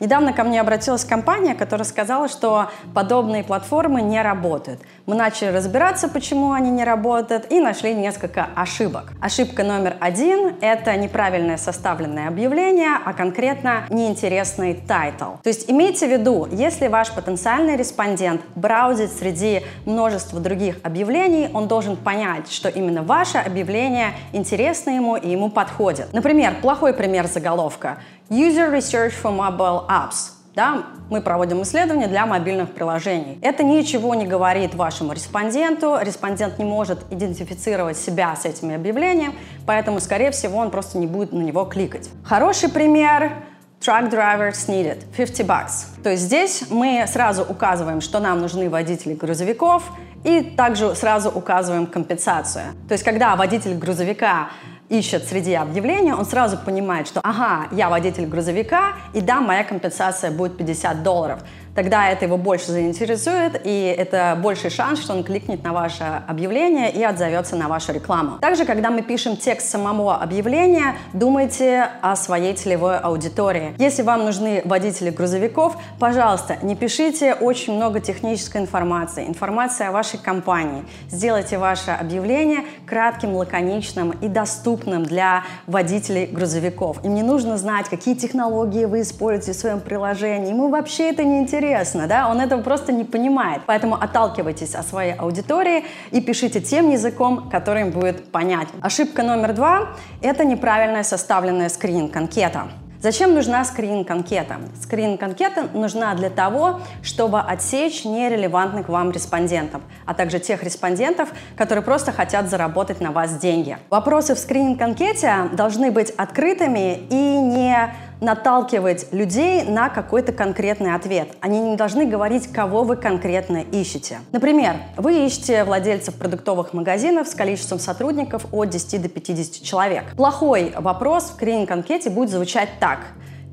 Недавно 0.00 0.32
ко 0.32 0.44
мне 0.44 0.60
обратилась 0.60 1.04
компания, 1.04 1.54
которая 1.54 1.84
сказала, 1.84 2.28
что 2.28 2.70
подобные 2.94 3.42
платформы 3.42 4.00
не 4.00 4.22
работают. 4.22 4.80
Мы 5.06 5.16
начали 5.16 5.48
разбираться, 5.48 6.08
почему 6.08 6.52
они 6.52 6.70
не 6.70 6.84
работают, 6.84 7.50
и 7.50 7.58
нашли 7.58 7.94
несколько 7.94 8.46
ошибок. 8.54 9.12
Ошибка 9.20 9.64
номер 9.64 9.96
один– 9.98 10.54
это 10.60 10.96
неправильное 10.96 11.56
составленное 11.56 12.28
объявление, 12.28 12.96
а 13.04 13.12
конкретно 13.12 13.86
неинтересный 13.90 14.74
title. 14.74 15.32
То 15.42 15.48
есть 15.48 15.68
имейте 15.68 16.06
в 16.06 16.12
виду, 16.12 16.46
если 16.50 16.86
ваш 16.86 17.10
потенциальный 17.10 17.76
респондент 17.76 18.42
браузит 18.54 19.10
среди 19.12 19.62
множества 19.84 20.38
других 20.38 20.76
объявлений, 20.84 21.50
он 21.52 21.66
должен 21.66 21.96
понять, 21.96 22.52
что 22.52 22.68
именно 22.68 23.02
ваше 23.18 23.38
объявление 23.38 24.12
интересно 24.32 24.90
ему 24.90 25.16
и 25.16 25.28
ему 25.28 25.50
подходит. 25.50 26.12
Например, 26.12 26.54
плохой 26.62 26.94
пример 26.94 27.26
заголовка– 27.26 27.98
User 28.30 28.72
Research 28.72 29.12
for 29.20 29.36
Mobile 29.36 29.88
Apps. 29.88 30.34
Да, 30.54 30.84
мы 31.10 31.20
проводим 31.20 31.62
исследования 31.62 32.06
для 32.06 32.26
мобильных 32.26 32.70
приложений. 32.70 33.40
Это 33.42 33.64
ничего 33.64 34.14
не 34.14 34.24
говорит 34.24 34.74
вашему 34.74 35.12
респонденту. 35.12 35.98
Респондент 36.00 36.58
не 36.58 36.64
может 36.64 37.00
идентифицировать 37.10 37.96
себя 37.96 38.36
с 38.36 38.44
этими 38.44 38.76
объявлениями, 38.76 39.34
поэтому, 39.66 39.98
скорее 40.00 40.30
всего, 40.30 40.58
он 40.58 40.70
просто 40.70 40.98
не 40.98 41.08
будет 41.08 41.32
на 41.32 41.42
него 41.42 41.64
кликать. 41.64 42.10
Хороший 42.24 42.68
пример 42.68 43.32
Truck 43.80 44.10
drivers 44.10 44.66
needed 44.66 45.04
50 45.16 45.46
bucks. 45.46 45.86
То 46.02 46.10
есть 46.10 46.24
здесь 46.24 46.64
мы 46.68 47.04
сразу 47.06 47.42
указываем, 47.42 48.00
что 48.00 48.18
нам 48.18 48.40
нужны 48.40 48.68
водители 48.68 49.14
грузовиков, 49.14 49.84
и 50.24 50.42
также 50.42 50.96
сразу 50.96 51.30
указываем 51.30 51.86
компенсацию. 51.86 52.64
То 52.88 52.92
есть 52.92 53.04
когда 53.04 53.36
водитель 53.36 53.74
грузовика 53.74 54.48
ищет 54.88 55.28
среди 55.28 55.54
объявлений, 55.54 56.12
он 56.12 56.24
сразу 56.24 56.58
понимает, 56.58 57.06
что 57.06 57.20
ага, 57.22 57.68
я 57.70 57.88
водитель 57.88 58.26
грузовика, 58.26 58.94
и 59.12 59.20
да, 59.20 59.40
моя 59.40 59.62
компенсация 59.62 60.32
будет 60.32 60.56
50 60.56 61.02
долларов 61.04 61.40
тогда 61.78 62.10
это 62.10 62.24
его 62.24 62.36
больше 62.36 62.72
заинтересует, 62.72 63.60
и 63.62 63.94
это 63.96 64.36
больший 64.42 64.68
шанс, 64.68 64.98
что 65.00 65.12
он 65.12 65.22
кликнет 65.22 65.62
на 65.62 65.72
ваше 65.72 66.24
объявление 66.26 66.90
и 66.90 67.04
отзовется 67.04 67.54
на 67.54 67.68
вашу 67.68 67.92
рекламу. 67.92 68.38
Также, 68.40 68.64
когда 68.64 68.90
мы 68.90 69.02
пишем 69.02 69.36
текст 69.36 69.70
самого 69.70 70.16
объявления, 70.16 70.96
думайте 71.12 71.88
о 72.02 72.16
своей 72.16 72.54
целевой 72.54 72.98
аудитории. 72.98 73.76
Если 73.78 74.02
вам 74.02 74.24
нужны 74.24 74.60
водители 74.64 75.10
грузовиков, 75.10 75.76
пожалуйста, 76.00 76.56
не 76.62 76.74
пишите 76.74 77.34
очень 77.34 77.76
много 77.76 78.00
технической 78.00 78.60
информации, 78.60 79.28
информации 79.28 79.86
о 79.86 79.92
вашей 79.92 80.18
компании. 80.18 80.84
Сделайте 81.08 81.58
ваше 81.58 81.92
объявление 81.92 82.64
кратким, 82.86 83.36
лаконичным 83.36 84.10
и 84.20 84.26
доступным 84.26 85.04
для 85.04 85.44
водителей 85.68 86.26
грузовиков. 86.26 87.04
Им 87.04 87.14
не 87.14 87.22
нужно 87.22 87.56
знать, 87.56 87.88
какие 87.88 88.16
технологии 88.16 88.84
вы 88.84 89.02
используете 89.02 89.52
в 89.52 89.60
своем 89.60 89.78
приложении. 89.80 90.48
Ему 90.48 90.70
вообще 90.70 91.10
это 91.10 91.22
не 91.22 91.38
интересно 91.38 91.67
интересно, 91.68 92.06
да, 92.06 92.28
он 92.28 92.40
этого 92.40 92.62
просто 92.62 92.92
не 92.92 93.04
понимает. 93.04 93.62
Поэтому 93.66 93.94
отталкивайтесь 93.94 94.74
от 94.74 94.86
своей 94.86 95.12
аудитории 95.12 95.84
и 96.10 96.20
пишите 96.20 96.60
тем 96.60 96.90
языком, 96.90 97.50
который 97.50 97.82
им 97.82 97.90
будет 97.90 98.32
понятен. 98.32 98.74
Ошибка 98.80 99.22
номер 99.22 99.52
два– 99.52 99.88
это 100.22 100.44
неправильная 100.44 101.02
составленная 101.02 101.68
скрининг-анкета. 101.68 102.68
Зачем 103.00 103.32
нужна 103.32 103.64
скрининг-анкета? 103.64 104.56
Скрининг-анкета 104.82 105.68
нужна 105.72 106.12
для 106.16 106.30
того, 106.30 106.80
чтобы 107.00 107.38
отсечь 107.40 108.04
нерелевантных 108.04 108.88
вам 108.88 109.12
респондентов, 109.12 109.82
а 110.04 110.14
также 110.14 110.40
тех 110.40 110.64
респондентов, 110.64 111.28
которые 111.56 111.84
просто 111.84 112.10
хотят 112.10 112.50
заработать 112.50 113.00
на 113.00 113.12
вас 113.12 113.38
деньги. 113.38 113.78
Вопросы 113.88 114.34
в 114.34 114.38
скрининг-анкете 114.38 115.50
должны 115.52 115.92
быть 115.92 116.10
открытыми 116.10 116.96
и 117.08 117.38
не 117.38 117.94
наталкивать 118.20 119.12
людей 119.12 119.62
на 119.62 119.88
какой-то 119.88 120.32
конкретный 120.32 120.94
ответ. 120.94 121.28
Они 121.40 121.60
не 121.60 121.76
должны 121.76 122.06
говорить, 122.06 122.50
кого 122.52 122.82
вы 122.82 122.96
конкретно 122.96 123.58
ищете. 123.58 124.18
Например, 124.32 124.76
вы 124.96 125.26
ищете 125.26 125.64
владельцев 125.64 126.14
продуктовых 126.14 126.72
магазинов 126.72 127.28
с 127.28 127.34
количеством 127.34 127.78
сотрудников 127.78 128.46
от 128.52 128.70
10 128.70 129.02
до 129.02 129.08
50 129.08 129.62
человек. 129.62 130.04
Плохой 130.16 130.72
вопрос 130.76 131.30
в 131.30 131.34
скрининг-анкете 131.34 132.10
будет 132.10 132.30
звучать 132.30 132.68
так. 132.80 132.87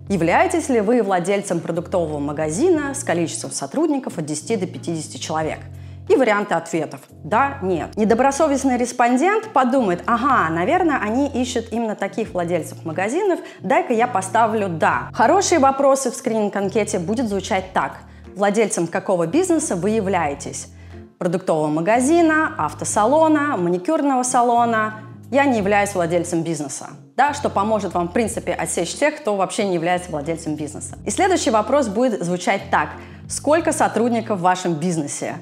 Являетесь 0.07 0.69
ли 0.69 0.81
вы 0.81 1.01
владельцем 1.01 1.59
продуктового 1.59 2.19
магазина 2.19 2.93
с 2.93 3.03
количеством 3.03 3.51
сотрудников 3.51 4.17
от 4.17 4.25
10 4.25 4.59
до 4.59 4.67
50 4.67 5.19
человек? 5.19 5.59
и 6.07 6.15
варианты 6.15 6.53
ответов. 6.53 7.01
Да, 7.23 7.57
нет. 7.61 7.95
Недобросовестный 7.95 8.77
респондент 8.77 9.51
подумает, 9.53 10.03
ага, 10.05 10.49
наверное, 10.49 10.99
они 10.99 11.27
ищут 11.27 11.71
именно 11.71 11.95
таких 11.95 12.33
владельцев 12.33 12.83
магазинов, 12.85 13.39
дай-ка 13.61 13.93
я 13.93 14.07
поставлю 14.07 14.69
«да». 14.69 15.09
Хорошие 15.13 15.59
вопросы 15.59 16.11
в 16.11 16.15
скрининг-анкете 16.15 16.99
будет 16.99 17.27
звучать 17.27 17.73
так. 17.73 17.97
Владельцем 18.35 18.87
какого 18.87 19.27
бизнеса 19.27 19.75
вы 19.75 19.91
являетесь? 19.91 20.67
Продуктового 21.17 21.67
магазина, 21.67 22.53
автосалона, 22.57 23.55
маникюрного 23.57 24.23
салона. 24.23 24.95
Я 25.31 25.45
не 25.45 25.57
являюсь 25.57 25.93
владельцем 25.95 26.43
бизнеса. 26.43 26.89
Да, 27.15 27.33
что 27.33 27.49
поможет 27.49 27.93
вам, 27.93 28.09
в 28.09 28.11
принципе, 28.13 28.53
отсечь 28.53 28.93
тех, 28.95 29.17
кто 29.17 29.35
вообще 29.35 29.65
не 29.65 29.73
является 29.73 30.11
владельцем 30.11 30.55
бизнеса. 30.55 30.97
И 31.05 31.09
следующий 31.09 31.49
вопрос 31.49 31.87
будет 31.87 32.23
звучать 32.23 32.69
так. 32.69 32.89
Сколько 33.27 33.71
сотрудников 33.71 34.39
в 34.39 34.43
вашем 34.43 34.73
бизнесе? 34.73 35.35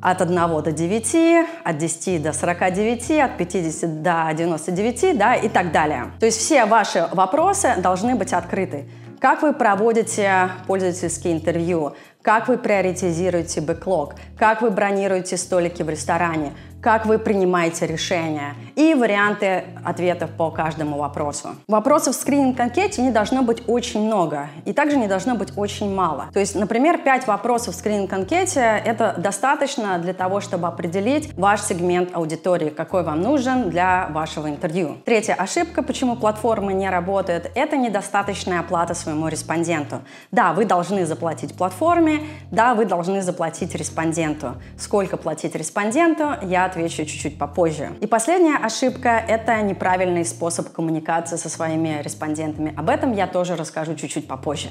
от 0.00 0.22
1 0.22 0.62
до 0.62 0.72
9, 0.72 1.46
от 1.64 1.76
10 1.76 2.22
до 2.22 2.32
49, 2.32 3.10
от 3.10 3.36
50 3.36 4.02
до 4.02 4.30
99 4.32 5.18
да, 5.18 5.34
и 5.34 5.48
так 5.48 5.72
далее. 5.72 6.12
То 6.20 6.26
есть 6.26 6.38
все 6.38 6.66
ваши 6.66 7.08
вопросы 7.12 7.74
должны 7.78 8.14
быть 8.14 8.32
открыты. 8.32 8.88
Как 9.20 9.42
вы 9.42 9.52
проводите 9.52 10.50
пользовательские 10.68 11.34
интервью? 11.34 11.96
Как 12.28 12.46
вы 12.46 12.58
приоритизируете 12.58 13.62
бэклог? 13.62 14.14
Как 14.38 14.60
вы 14.60 14.70
бронируете 14.70 15.38
столики 15.38 15.82
в 15.82 15.88
ресторане? 15.88 16.52
как 16.80 17.06
вы 17.06 17.18
принимаете 17.18 17.86
решения 17.86 18.54
и 18.76 18.94
варианты 18.94 19.64
ответов 19.84 20.30
по 20.30 20.50
каждому 20.50 20.96
вопросу. 20.98 21.50
Вопросов 21.66 22.16
в 22.16 22.20
скрининг-анкете 22.20 23.02
не 23.02 23.10
должно 23.10 23.42
быть 23.42 23.62
очень 23.66 24.06
много 24.06 24.48
и 24.64 24.72
также 24.72 24.96
не 24.96 25.08
должно 25.08 25.34
быть 25.34 25.52
очень 25.56 25.92
мало. 25.92 26.26
То 26.32 26.40
есть, 26.40 26.54
например, 26.54 26.98
5 26.98 27.26
вопросов 27.26 27.74
в 27.74 27.78
скрининг-анкете— 27.78 28.80
это 28.84 29.14
достаточно 29.18 29.98
для 29.98 30.14
того, 30.14 30.40
чтобы 30.40 30.68
определить 30.68 31.36
ваш 31.36 31.62
сегмент 31.62 32.10
аудитории, 32.14 32.70
какой 32.70 33.02
вам 33.02 33.22
нужен 33.22 33.70
для 33.70 34.08
вашего 34.10 34.48
интервью. 34.48 34.98
Третья 35.04 35.34
ошибка, 35.34 35.82
почему 35.82 36.16
платформы 36.16 36.72
не 36.74 36.88
работают, 36.88 37.50
это 37.54 37.76
недостаточная 37.76 38.60
оплата 38.60 38.94
своему 38.94 39.28
респонденту. 39.28 40.02
Да, 40.30 40.52
вы 40.52 40.64
должны 40.64 41.06
заплатить 41.06 41.56
платформе, 41.56 42.17
да, 42.50 42.74
вы 42.74 42.84
должны 42.84 43.22
заплатить 43.22 43.74
респонденту. 43.74 44.54
Сколько 44.78 45.16
платить 45.16 45.54
респонденту, 45.54 46.34
я 46.42 46.64
отвечу 46.64 47.04
чуть-чуть 47.04 47.38
попозже. 47.38 47.90
И 48.00 48.06
последняя 48.06 48.56
ошибка— 48.56 49.22
это 49.28 49.60
неправильный 49.62 50.24
способ 50.24 50.70
коммуникации 50.70 51.36
со 51.36 51.48
своими 51.48 52.00
респондентами. 52.02 52.74
Об 52.76 52.88
этом 52.88 53.12
я 53.12 53.26
тоже 53.26 53.56
расскажу 53.56 53.94
чуть-чуть 53.94 54.26
попозже. 54.26 54.70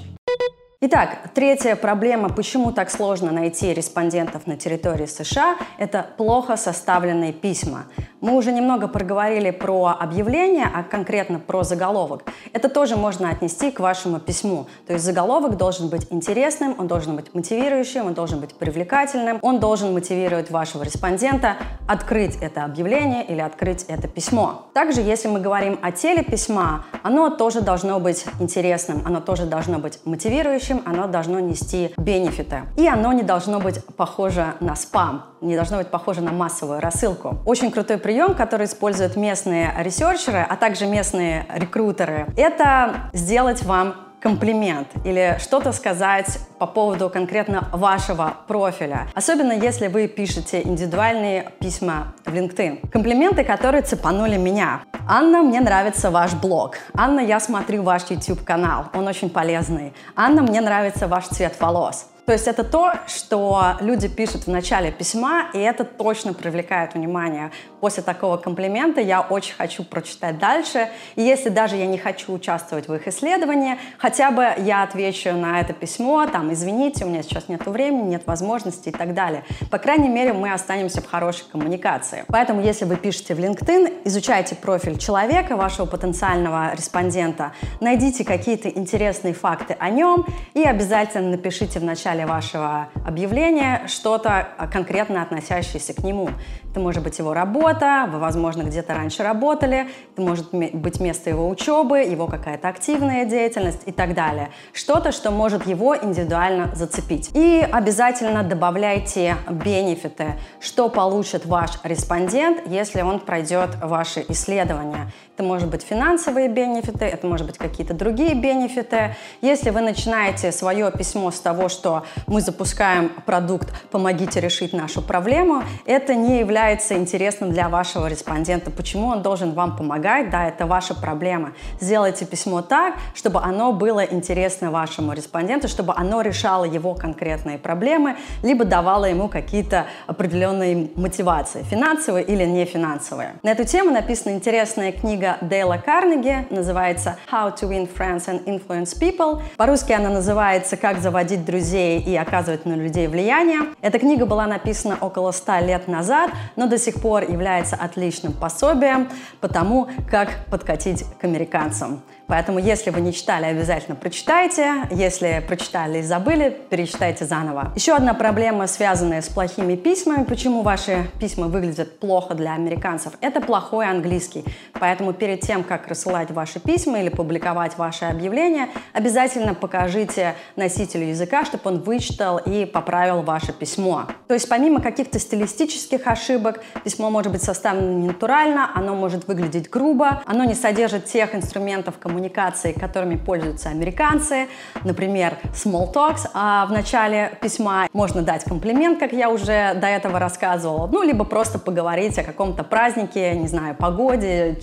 Итак, 0.79 1.31
третья 1.33 1.75
проблема, 1.75 2.29
почему 2.29 2.71
так 2.71 2.91
сложно 2.91 3.31
найти 3.31 3.73
респондентов 3.73 4.45
на 4.45 4.57
территории 4.57 5.07
США, 5.07 5.57
это 5.79 6.05
плохо 6.17 6.55
составленные 6.55 7.33
письма. 7.33 7.85
Мы 8.19 8.36
уже 8.36 8.51
немного 8.51 8.88
проговорили 8.88 9.51
про 9.51 9.95
объявление, 10.00 10.67
а 10.74 10.81
конкретно 10.81 11.39
про 11.39 11.63
заголовок. 11.63 12.24
Это 12.51 12.67
тоже 12.67 12.95
можно 12.95 13.29
отнести 13.29 13.69
к 13.69 13.79
вашему 13.79 14.19
письму. 14.19 14.65
То 14.88 14.93
есть 14.93 15.05
заголовок 15.05 15.55
должен 15.57 15.89
быть 15.89 16.07
интересным, 16.09 16.75
он 16.79 16.88
должен 16.88 17.15
быть 17.15 17.33
мотивирующим, 17.36 18.07
он 18.07 18.13
должен 18.15 18.39
быть 18.39 18.55
привлекательным, 18.55 19.38
он 19.43 19.59
должен 19.59 19.93
мотивировать 19.93 20.50
вашего 20.50 20.81
респондента 20.81 21.57
открыть 21.88 22.38
это 22.41 22.63
объявление 22.63 23.24
или 23.24 23.39
открыть 23.39 23.83
это 23.83 24.07
письмо. 24.07 24.67
Также, 24.74 25.01
если 25.01 25.27
мы 25.27 25.39
говорим 25.39 25.77
о 25.83 25.91
теле 25.91 26.24
письма, 26.24 26.86
оно 27.03 27.29
тоже 27.29 27.62
должно 27.62 28.00
быть 28.00 28.25
интересным, 28.39 29.03
оно 29.05 29.21
тоже 29.21 29.45
должно 29.45 29.77
быть 29.77 30.00
мотивирующим, 30.05 30.81
оно 30.86 31.07
должно 31.07 31.39
нести 31.39 31.93
бенефиты. 31.97 32.63
И 32.77 32.88
оно 32.88 33.13
не 33.13 33.24
должно 33.24 33.59
быть 33.59 33.86
похоже 33.95 34.55
на 34.59 34.75
спам, 34.75 35.25
не 35.41 35.56
должно 35.56 35.77
быть 35.77 35.88
похоже 35.88 36.22
на 36.22 36.32
массовую 36.32 36.79
рассылку. 36.79 37.38
Очень 37.46 37.72
крутой 37.72 37.98
прием, 37.98 38.34
который 38.34 38.65
используют 38.65 39.15
местные 39.15 39.74
ресерчеры, 39.79 40.46
а 40.48 40.56
также 40.56 40.86
местные 40.86 41.46
рекрутеры, 41.53 42.27
это 42.36 43.10
сделать 43.13 43.63
вам 43.63 43.96
комплимент 44.20 44.88
или 45.06 45.38
что-то 45.39 45.72
сказать 45.72 46.39
по 46.58 46.65
поводу 46.65 47.10
конкретно 47.10 47.70
вашего 47.72 48.34
профиля. 48.48 49.08
Особенно 49.13 49.51
если 49.51 49.88
вы 49.88 50.08
пишете 50.08 50.62
индивидуальные 50.63 51.51
письма 51.60 52.13
в 52.25 52.34
LinkedIn. 52.34 52.89
Комплименты, 52.89 53.44
которые 53.44 53.84
цепанули 53.84 54.38
меня. 54.38 54.82
Анна, 55.08 55.44
мне 55.44 55.62
нравится 55.62 56.10
ваш 56.10 56.34
блог. 56.34 56.75
Анна, 56.94 57.20
я 57.20 57.39
смотрю 57.39 57.84
ваш 57.84 58.10
YouTube-канал, 58.10 58.88
он 58.94 59.08
очень 59.08 59.29
полезный. 59.29 59.94
Анна, 60.15 60.41
мне 60.41 60.62
нравится 60.62 61.08
ваш 61.08 61.27
цвет 61.27 61.56
волос. 61.60 62.08
То 62.27 62.34
есть 62.34 62.46
это 62.46 62.65
то, 62.65 62.91
что 63.07 63.77
люди 63.79 64.10
пишут 64.10 64.48
в 64.48 64.50
начале 64.50 64.91
письма, 64.91 65.46
и 65.53 65.60
это 65.60 65.86
точно 65.86 66.34
привлекает 66.34 66.93
внимание. 66.93 67.51
После 67.79 68.03
такого 68.03 68.36
комплимента 68.36 69.00
я 69.00 69.22
очень 69.22 69.55
хочу 69.55 69.86
прочитать 69.86 70.38
дальше. 70.38 70.89
И 71.15 71.22
если 71.22 71.48
даже 71.48 71.77
я 71.77 71.86
не 71.86 71.98
хочу 71.98 72.34
участвовать 72.34 72.89
в 72.89 72.93
их 72.93 73.07
исследовании, 73.07 73.77
хотя 73.98 74.31
бы 74.31 74.46
я 74.57 74.84
отвечу 74.84 75.31
на 75.31 75.62
это 75.62 75.72
письмо, 75.72 76.27
там, 76.27 76.51
извините, 76.51 77.05
у 77.05 77.07
меня 77.07 77.24
сейчас 77.24 77.48
нет 77.48 77.65
времени, 77.65 78.10
нет 78.10 78.27
возможности 78.27 78.89
и 78.89 78.91
так 78.91 79.13
далее. 79.13 79.46
По 79.72 79.77
крайней 79.77 80.10
мере, 80.10 80.34
мы 80.34 80.51
останемся 80.51 81.00
в 81.00 81.10
хорошей 81.10 81.46
коммуникации. 81.50 82.25
Поэтому, 82.27 82.60
если 82.60 82.84
вы 82.84 82.98
пишете 82.98 83.36
в 83.36 83.39
LinkedIn, 83.39 84.01
изучайте 84.03 84.55
профиль 84.55 84.98
человека, 84.98 85.55
вашего 85.55 85.86
потенциального 85.86 86.75
респондента, 86.75 87.53
найдите 87.79 88.25
какие-то 88.25 88.67
интересные 88.67 89.34
факты 89.34 89.77
о 89.79 89.89
нем 89.89 90.25
и 90.53 90.63
обязательно 90.63 91.29
напишите 91.29 91.79
в 91.79 91.86
начале 91.86 92.16
начале 92.17 92.25
вашего 92.25 92.89
объявления 93.05 93.83
что-то 93.88 94.47
конкретно 94.71 95.21
относящееся 95.21 95.93
к 95.93 96.03
нему. 96.03 96.29
Это 96.77 96.84
может 96.84 97.01
быть 97.01 97.17
его 97.17 97.34
работа, 97.34 98.07
вы, 98.07 98.19
возможно, 98.19 98.62
где-то 98.62 98.93
раньше 98.93 99.24
работали, 99.24 99.88
это 100.13 100.22
может 100.22 100.53
быть 100.53 101.00
место 101.00 101.31
его 101.31 101.50
учебы, 101.50 102.01
его 102.01 102.27
какая-то 102.27 102.67
активная 102.67 103.25
деятельность 103.25 103.81
и 103.88 103.91
так 103.91 104.13
далее. 104.13 104.51
Что-то, 104.74 105.12
что 105.12 105.31
может 105.31 105.65
его 105.65 105.98
индивидуально 105.98 106.69
зацепить. 106.75 107.31
И 107.34 107.67
обязательно 107.72 108.43
добавляйте 108.43 109.38
бенефиты, 109.50 110.36
что 110.60 110.88
получит 110.89 111.48
ваш 111.48 111.79
респондент, 111.84 112.62
если 112.67 113.01
он 113.01 113.22
пройдет 113.22 113.72
ваши 113.81 114.24
исследования. 114.29 115.12
Это 115.34 115.43
может 115.43 115.69
быть 115.69 115.84
финансовые 115.84 116.48
бенефиты, 116.48 117.05
это 117.05 117.25
может 117.27 117.46
быть 117.46 117.57
какие-то 117.60 117.93
другие 117.93 118.34
бенефиты. 118.34 119.15
Если 119.41 119.69
вы 119.72 119.81
начинаете 119.81 120.51
свое 120.51 120.91
письмо 120.91 121.29
с 121.29 121.39
того, 121.39 121.69
что 121.69 122.05
мы 122.25 122.41
запускаем 122.41 123.10
продукт 123.25 123.67
«Помогите 123.91 124.39
решить 124.39 124.74
нашу 124.74 125.01
проблему», 125.03 125.63
это 125.86 126.15
не 126.15 126.39
является 126.39 126.66
интересным 126.75 127.51
для 127.51 127.69
вашего 127.69 128.07
респондента. 128.07 128.71
Почему 128.71 129.07
он 129.07 129.21
должен 129.21 129.53
вам 129.53 129.75
помогать? 129.75 130.29
Да, 130.29 130.47
это 130.47 130.65
ваша 130.65 130.93
проблема. 130.93 131.53
Сделайте 131.79 132.25
письмо 132.25 132.62
так, 132.62 132.95
чтобы 133.15 133.41
оно 133.41 133.71
было 133.71 134.03
интересно 134.03 134.71
вашему 134.71 135.13
респонденту, 135.13 135.67
чтобы 135.67 135.93
оно 135.95 136.21
решало 136.21 136.65
его 136.65 136.93
конкретные 136.93 137.57
проблемы, 137.57 138.17
либо 138.43 138.65
давало 138.65 139.05
ему 139.05 139.29
какие-то 139.29 139.86
определенные 140.07 140.89
мотивации, 140.95 141.63
финансовые 141.63 142.25
или 142.25 142.43
не 142.43 142.65
финансовые. 142.65 143.36
На 143.43 143.51
эту 143.51 143.63
тему 143.63 143.91
написана 143.91 144.33
интересная 144.33 144.91
книга 144.91 145.38
Дейла 145.41 145.77
Карнеги, 145.83 146.47
называется 146.50 147.17
«How 147.31 147.55
to 147.55 147.69
win 147.69 147.89
friends 147.91 148.27
and 148.27 148.43
influence 148.45 149.00
people». 149.00 149.41
По-русски 149.57 149.93
она 149.93 150.09
называется 150.09 150.77
«Как 150.77 151.00
заводить 151.00 151.45
друзей 151.45 152.00
и 152.00 152.15
оказывать 152.15 152.65
на 152.65 152.74
людей 152.74 153.07
влияние». 153.07 153.62
Эта 153.81 154.00
книга 154.00 154.25
была 154.25 154.47
написана 154.47 154.97
около 155.00 155.31
100 155.31 155.59
лет 155.59 155.88
назад, 155.88 156.31
но 156.55 156.67
до 156.67 156.77
сих 156.77 157.01
пор 157.01 157.23
является 157.23 157.75
отличным 157.75 158.33
пособием 158.33 159.09
по 159.41 159.47
тому, 159.47 159.89
как 160.09 160.45
подкатить 160.49 161.05
к 161.19 161.23
американцам. 161.23 162.01
Поэтому, 162.27 162.60
если 162.60 162.89
вы 162.89 163.00
не 163.00 163.13
читали, 163.13 163.46
обязательно 163.46 163.96
прочитайте. 163.96 164.84
Если 164.91 165.43
прочитали 165.48 166.00
и 166.00 166.01
забыли, 166.01 166.55
перечитайте 166.69 167.25
заново. 167.25 167.72
Еще 167.75 167.93
одна 167.93 168.13
проблема, 168.13 168.67
связанная 168.67 169.22
с 169.22 169.29
плохими 169.29 169.75
письмами, 169.75 170.25
почему 170.25 170.62
ваши 170.62 171.10
письма 171.22 171.48
выглядят 171.48 172.00
плохо 172.00 172.36
для 172.36 172.53
американцев, 172.53 173.13
это 173.22 173.39
плохой 173.39 173.88
английский. 173.88 174.43
Поэтому 174.74 175.13
перед 175.13 175.39
тем, 175.39 175.63
как 175.63 175.88
рассылать 175.88 176.29
ваши 176.31 176.60
письма 176.60 177.00
или 177.00 177.10
публиковать 177.10 177.77
ваши 177.77 178.05
объявления, 178.05 178.67
обязательно 178.91 179.53
покажите 179.53 180.36
носителю 180.57 181.07
языка, 181.07 181.46
чтобы 181.46 181.63
он 181.65 181.79
вычитал 181.79 182.39
и 182.39 182.65
поправил 182.65 183.22
ваше 183.22 183.53
письмо. 183.53 184.03
То 184.27 184.34
есть 184.34 184.50
помимо 184.50 184.81
каких-то 184.81 185.17
стилистических 185.17 186.05
ошибок, 186.05 186.62
письмо 186.84 187.10
может 187.10 187.31
быть 187.31 187.41
составлено 187.41 187.93
не 187.93 188.07
натурально, 188.07 188.69
оно 188.75 188.96
может 188.96 189.27
выглядеть 189.27 189.69
грубо, 189.69 190.24
оно 190.25 190.43
не 190.43 190.55
содержит 190.55 191.05
тех 191.05 191.34
инструментов 191.34 191.98
коммуникации, 191.98 192.16
коммуникации, 192.17 192.71
которыми 192.71 193.15
пользуются 193.15 193.69
американцы, 193.69 194.47
например, 194.83 195.36
small 195.53 195.93
talks, 195.93 196.27
а 196.33 196.65
в 196.65 196.71
начале 196.71 197.38
письма 197.41 197.88
можно 197.93 198.24
дать 198.24 198.43
комплимент, 198.43 199.00
как 199.00 199.13
я 199.13 199.29
уже 199.29 199.75
до 199.75 199.86
этого 199.86 200.17
рассказывала, 200.17 200.88
ну, 200.88 201.03
либо 201.03 201.25
просто 201.25 201.59
поговорить 201.59 202.17
о 202.17 202.24
каком-то 202.24 202.63
празднике, 202.63 203.36
не 203.36 203.47
знаю, 203.47 203.75
погоде, 203.75 204.57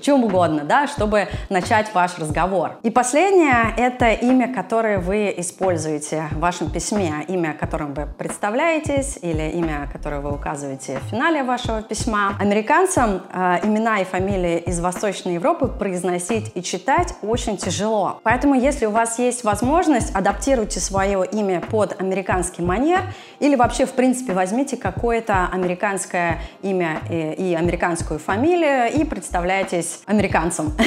чем 0.00 0.24
угодно, 0.24 0.64
да, 0.64 0.86
чтобы 0.86 1.28
начать 1.50 1.92
ваш 1.94 2.18
разговор. 2.18 2.76
И 2.82 2.90
последнее— 2.90 3.74
это 3.76 4.10
имя, 4.12 4.54
которое 4.54 4.98
вы 4.98 5.34
используете 5.36 6.28
в 6.30 6.38
вашем 6.38 6.70
письме, 6.70 7.12
имя, 7.28 7.54
которым 7.60 7.92
вы 7.92 8.06
представляетесь 8.06 9.18
или 9.20 9.50
имя, 9.50 9.90
которое 9.92 10.20
вы 10.22 10.32
указываете 10.32 10.98
в 11.00 11.10
финале 11.10 11.42
вашего 11.42 11.82
письма. 11.82 12.34
Американцам 12.40 13.20
э, 13.30 13.58
имена 13.64 14.00
и 14.00 14.04
фамилии 14.04 14.58
из 14.58 14.80
Восточной 14.80 15.34
Европы 15.34 15.68
произносить 15.68 16.52
и 16.54 16.62
читать 16.62 16.93
читать 16.94 17.14
очень 17.22 17.56
тяжело. 17.56 18.20
Поэтому, 18.22 18.54
если 18.54 18.86
у 18.86 18.90
вас 18.90 19.18
есть 19.18 19.44
возможность, 19.44 20.14
адаптируйте 20.14 20.80
свое 20.80 21.24
имя 21.26 21.60
под 21.60 22.00
американский 22.00 22.62
манер 22.62 23.00
или 23.40 23.56
вообще, 23.56 23.86
в 23.86 23.92
принципе, 23.92 24.32
возьмите 24.32 24.76
какое-то 24.76 25.48
американское 25.52 26.40
имя 26.62 27.00
и, 27.10 27.50
и 27.50 27.54
американскую 27.54 28.20
фамилию 28.20 28.92
и 28.92 29.04
представляйтесь 29.04 30.00
американцем. 30.06 30.72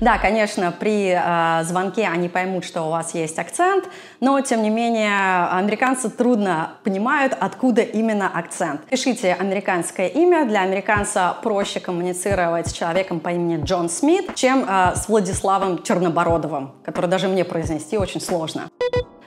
Да, 0.00 0.18
конечно, 0.18 0.72
при 0.72 1.14
э, 1.14 1.64
звонке 1.64 2.08
они 2.08 2.28
поймут, 2.28 2.64
что 2.64 2.82
у 2.82 2.90
вас 2.90 3.14
есть 3.14 3.38
акцент, 3.38 3.84
но, 4.20 4.40
тем 4.40 4.62
не 4.62 4.70
менее, 4.70 5.46
американцы 5.50 6.08
трудно 6.08 6.72
понимают, 6.84 7.36
откуда 7.38 7.82
именно 7.82 8.30
акцент. 8.32 8.84
Пишите 8.86 9.34
американское 9.34 10.06
имя. 10.06 10.46
Для 10.46 10.62
американца 10.62 11.36
проще 11.42 11.80
коммуницировать 11.80 12.68
с 12.68 12.72
человеком 12.72 13.20
по 13.20 13.28
имени 13.30 13.62
Джон 13.62 13.88
Смит, 13.88 14.34
чем 14.34 14.64
э, 14.66 14.94
с 14.96 15.08
Владиславом 15.08 15.49
Вячеславом 15.50 15.82
Чернобородовым, 15.82 16.74
который 16.84 17.06
даже 17.10 17.26
мне 17.26 17.44
произнести 17.44 17.98
очень 17.98 18.20
сложно. 18.20 18.70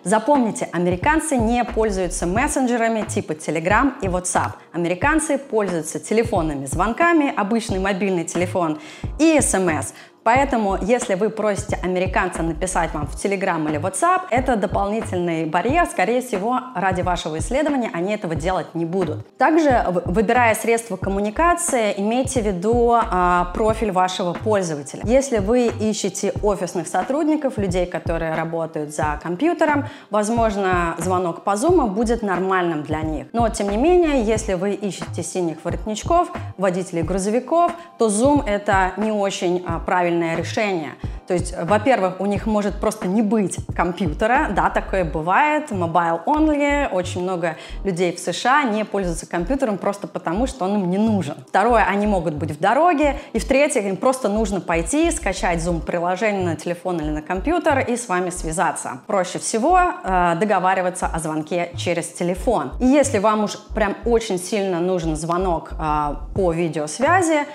Запомните, 0.05 0.69
американцы 0.71 1.36
не 1.36 1.63
пользуются 1.65 2.25
мессенджерами 2.25 3.01
типа 3.01 3.33
Telegram 3.33 3.91
и 4.01 4.07
WhatsApp. 4.07 4.53
Американцы 4.71 5.38
пользуются 5.38 5.99
телефонными 5.99 6.65
звонками, 6.65 7.33
обычный 7.36 7.79
мобильный 7.79 8.23
телефон 8.23 8.79
и 9.19 9.39
смс. 9.41 9.93
Поэтому, 10.23 10.77
если 10.81 11.15
вы 11.15 11.29
просите 11.29 11.77
американца 11.83 12.43
написать 12.43 12.93
вам 12.93 13.07
в 13.07 13.15
Telegram 13.15 13.69
или 13.69 13.79
WhatsApp, 13.79 14.21
это 14.31 14.55
дополнительный 14.55 15.45
барьер. 15.45 15.86
Скорее 15.86 16.21
всего, 16.21 16.59
ради 16.75 17.01
вашего 17.01 17.38
исследования 17.39 17.89
они 17.93 18.13
этого 18.13 18.36
делать 18.36 18.73
не 18.73 18.86
будут. 18.86 19.38
Также, 19.38 19.83
выбирая 20.05 20.55
средства 20.55 20.95
коммуникации, 20.95 21.93
имейте 21.97 22.41
в 22.41 22.45
виду 22.45 22.93
а, 22.93 23.51
профиль 23.53 23.91
вашего 23.91 24.33
пользователя. 24.33 25.01
Если 25.03 25.39
вы 25.39 25.67
ищете 25.67 26.33
офисных 26.41 26.88
сотрудников, 26.88 27.57
людей, 27.57 27.86
которые 27.86 28.33
работают 28.36 28.95
за 28.95 29.19
компьютером, 29.21 29.88
возможно, 30.09 30.95
звонок 30.99 31.43
по 31.43 31.51
Zoom 31.51 31.88
будет 31.88 32.21
нормальным 32.21 32.83
для 32.83 33.01
них. 33.01 33.27
Но, 33.33 33.49
тем 33.49 33.69
не 33.69 33.77
менее, 33.77 34.23
если 34.23 34.53
вы 34.53 34.71
ищете 34.73 35.21
синих 35.21 35.57
воротничков, 35.65 36.29
водителей 36.57 37.03
грузовиков, 37.03 37.73
то 37.97 38.07
Zoom 38.07 38.45
это 38.45 38.93
не 38.97 39.12
очень 39.12 39.63
а, 39.67 39.79
правильно 39.79 40.12
правильное 40.13 40.36
решение. 40.36 40.93
То 41.28 41.34
есть, 41.34 41.56
во-первых, 41.58 42.19
у 42.19 42.26
них 42.26 42.45
может 42.45 42.76
просто 42.82 43.08
не 43.08 43.21
быть 43.21 43.58
компьютера, 43.73 44.49
да, 44.54 44.69
такое 44.69 45.06
бывает, 45.06 45.71
mobile 45.71 46.19
only, 46.26 46.89
очень 46.91 47.23
много 47.23 47.56
людей 47.86 48.13
в 48.13 48.19
США 48.19 48.63
не 48.63 48.84
пользуются 48.84 49.26
компьютером 49.26 49.78
просто 49.78 50.08
потому, 50.08 50.47
что 50.47 50.65
он 50.65 50.82
им 50.82 50.89
не 50.89 50.97
нужен. 50.97 51.36
Второе, 51.47 51.86
они 51.86 52.08
могут 52.08 52.34
быть 52.34 52.52
в 52.52 52.60
дороге, 52.60 53.19
и 53.32 53.39
в-третьих, 53.39 53.86
им 53.86 53.95
просто 53.95 54.28
нужно 54.28 54.60
пойти, 54.60 55.10
скачать 55.12 55.60
Zoom-приложение 55.60 56.43
на 56.43 56.56
телефон 56.58 56.99
или 56.99 57.10
на 57.10 57.21
компьютер 57.21 57.80
и 57.80 57.95
с 57.95 58.10
вами 58.10 58.30
связаться. 58.30 58.99
Проще 59.08 59.39
всего 59.39 59.80
э, 59.80 60.36
договариваться 60.36 61.08
о 61.08 61.19
звонке 61.19 61.71
через 61.78 62.08
телефон. 62.08 62.73
И 62.82 62.86
если 62.86 63.19
вам 63.19 63.45
уж 63.45 63.58
прям 63.73 63.95
очень 64.04 64.38
сильно 64.38 64.82
нужен 64.82 65.15
звонок 65.15 65.71
э, 65.71 66.15
по 66.36 66.52
видеосвязи, 66.52 67.45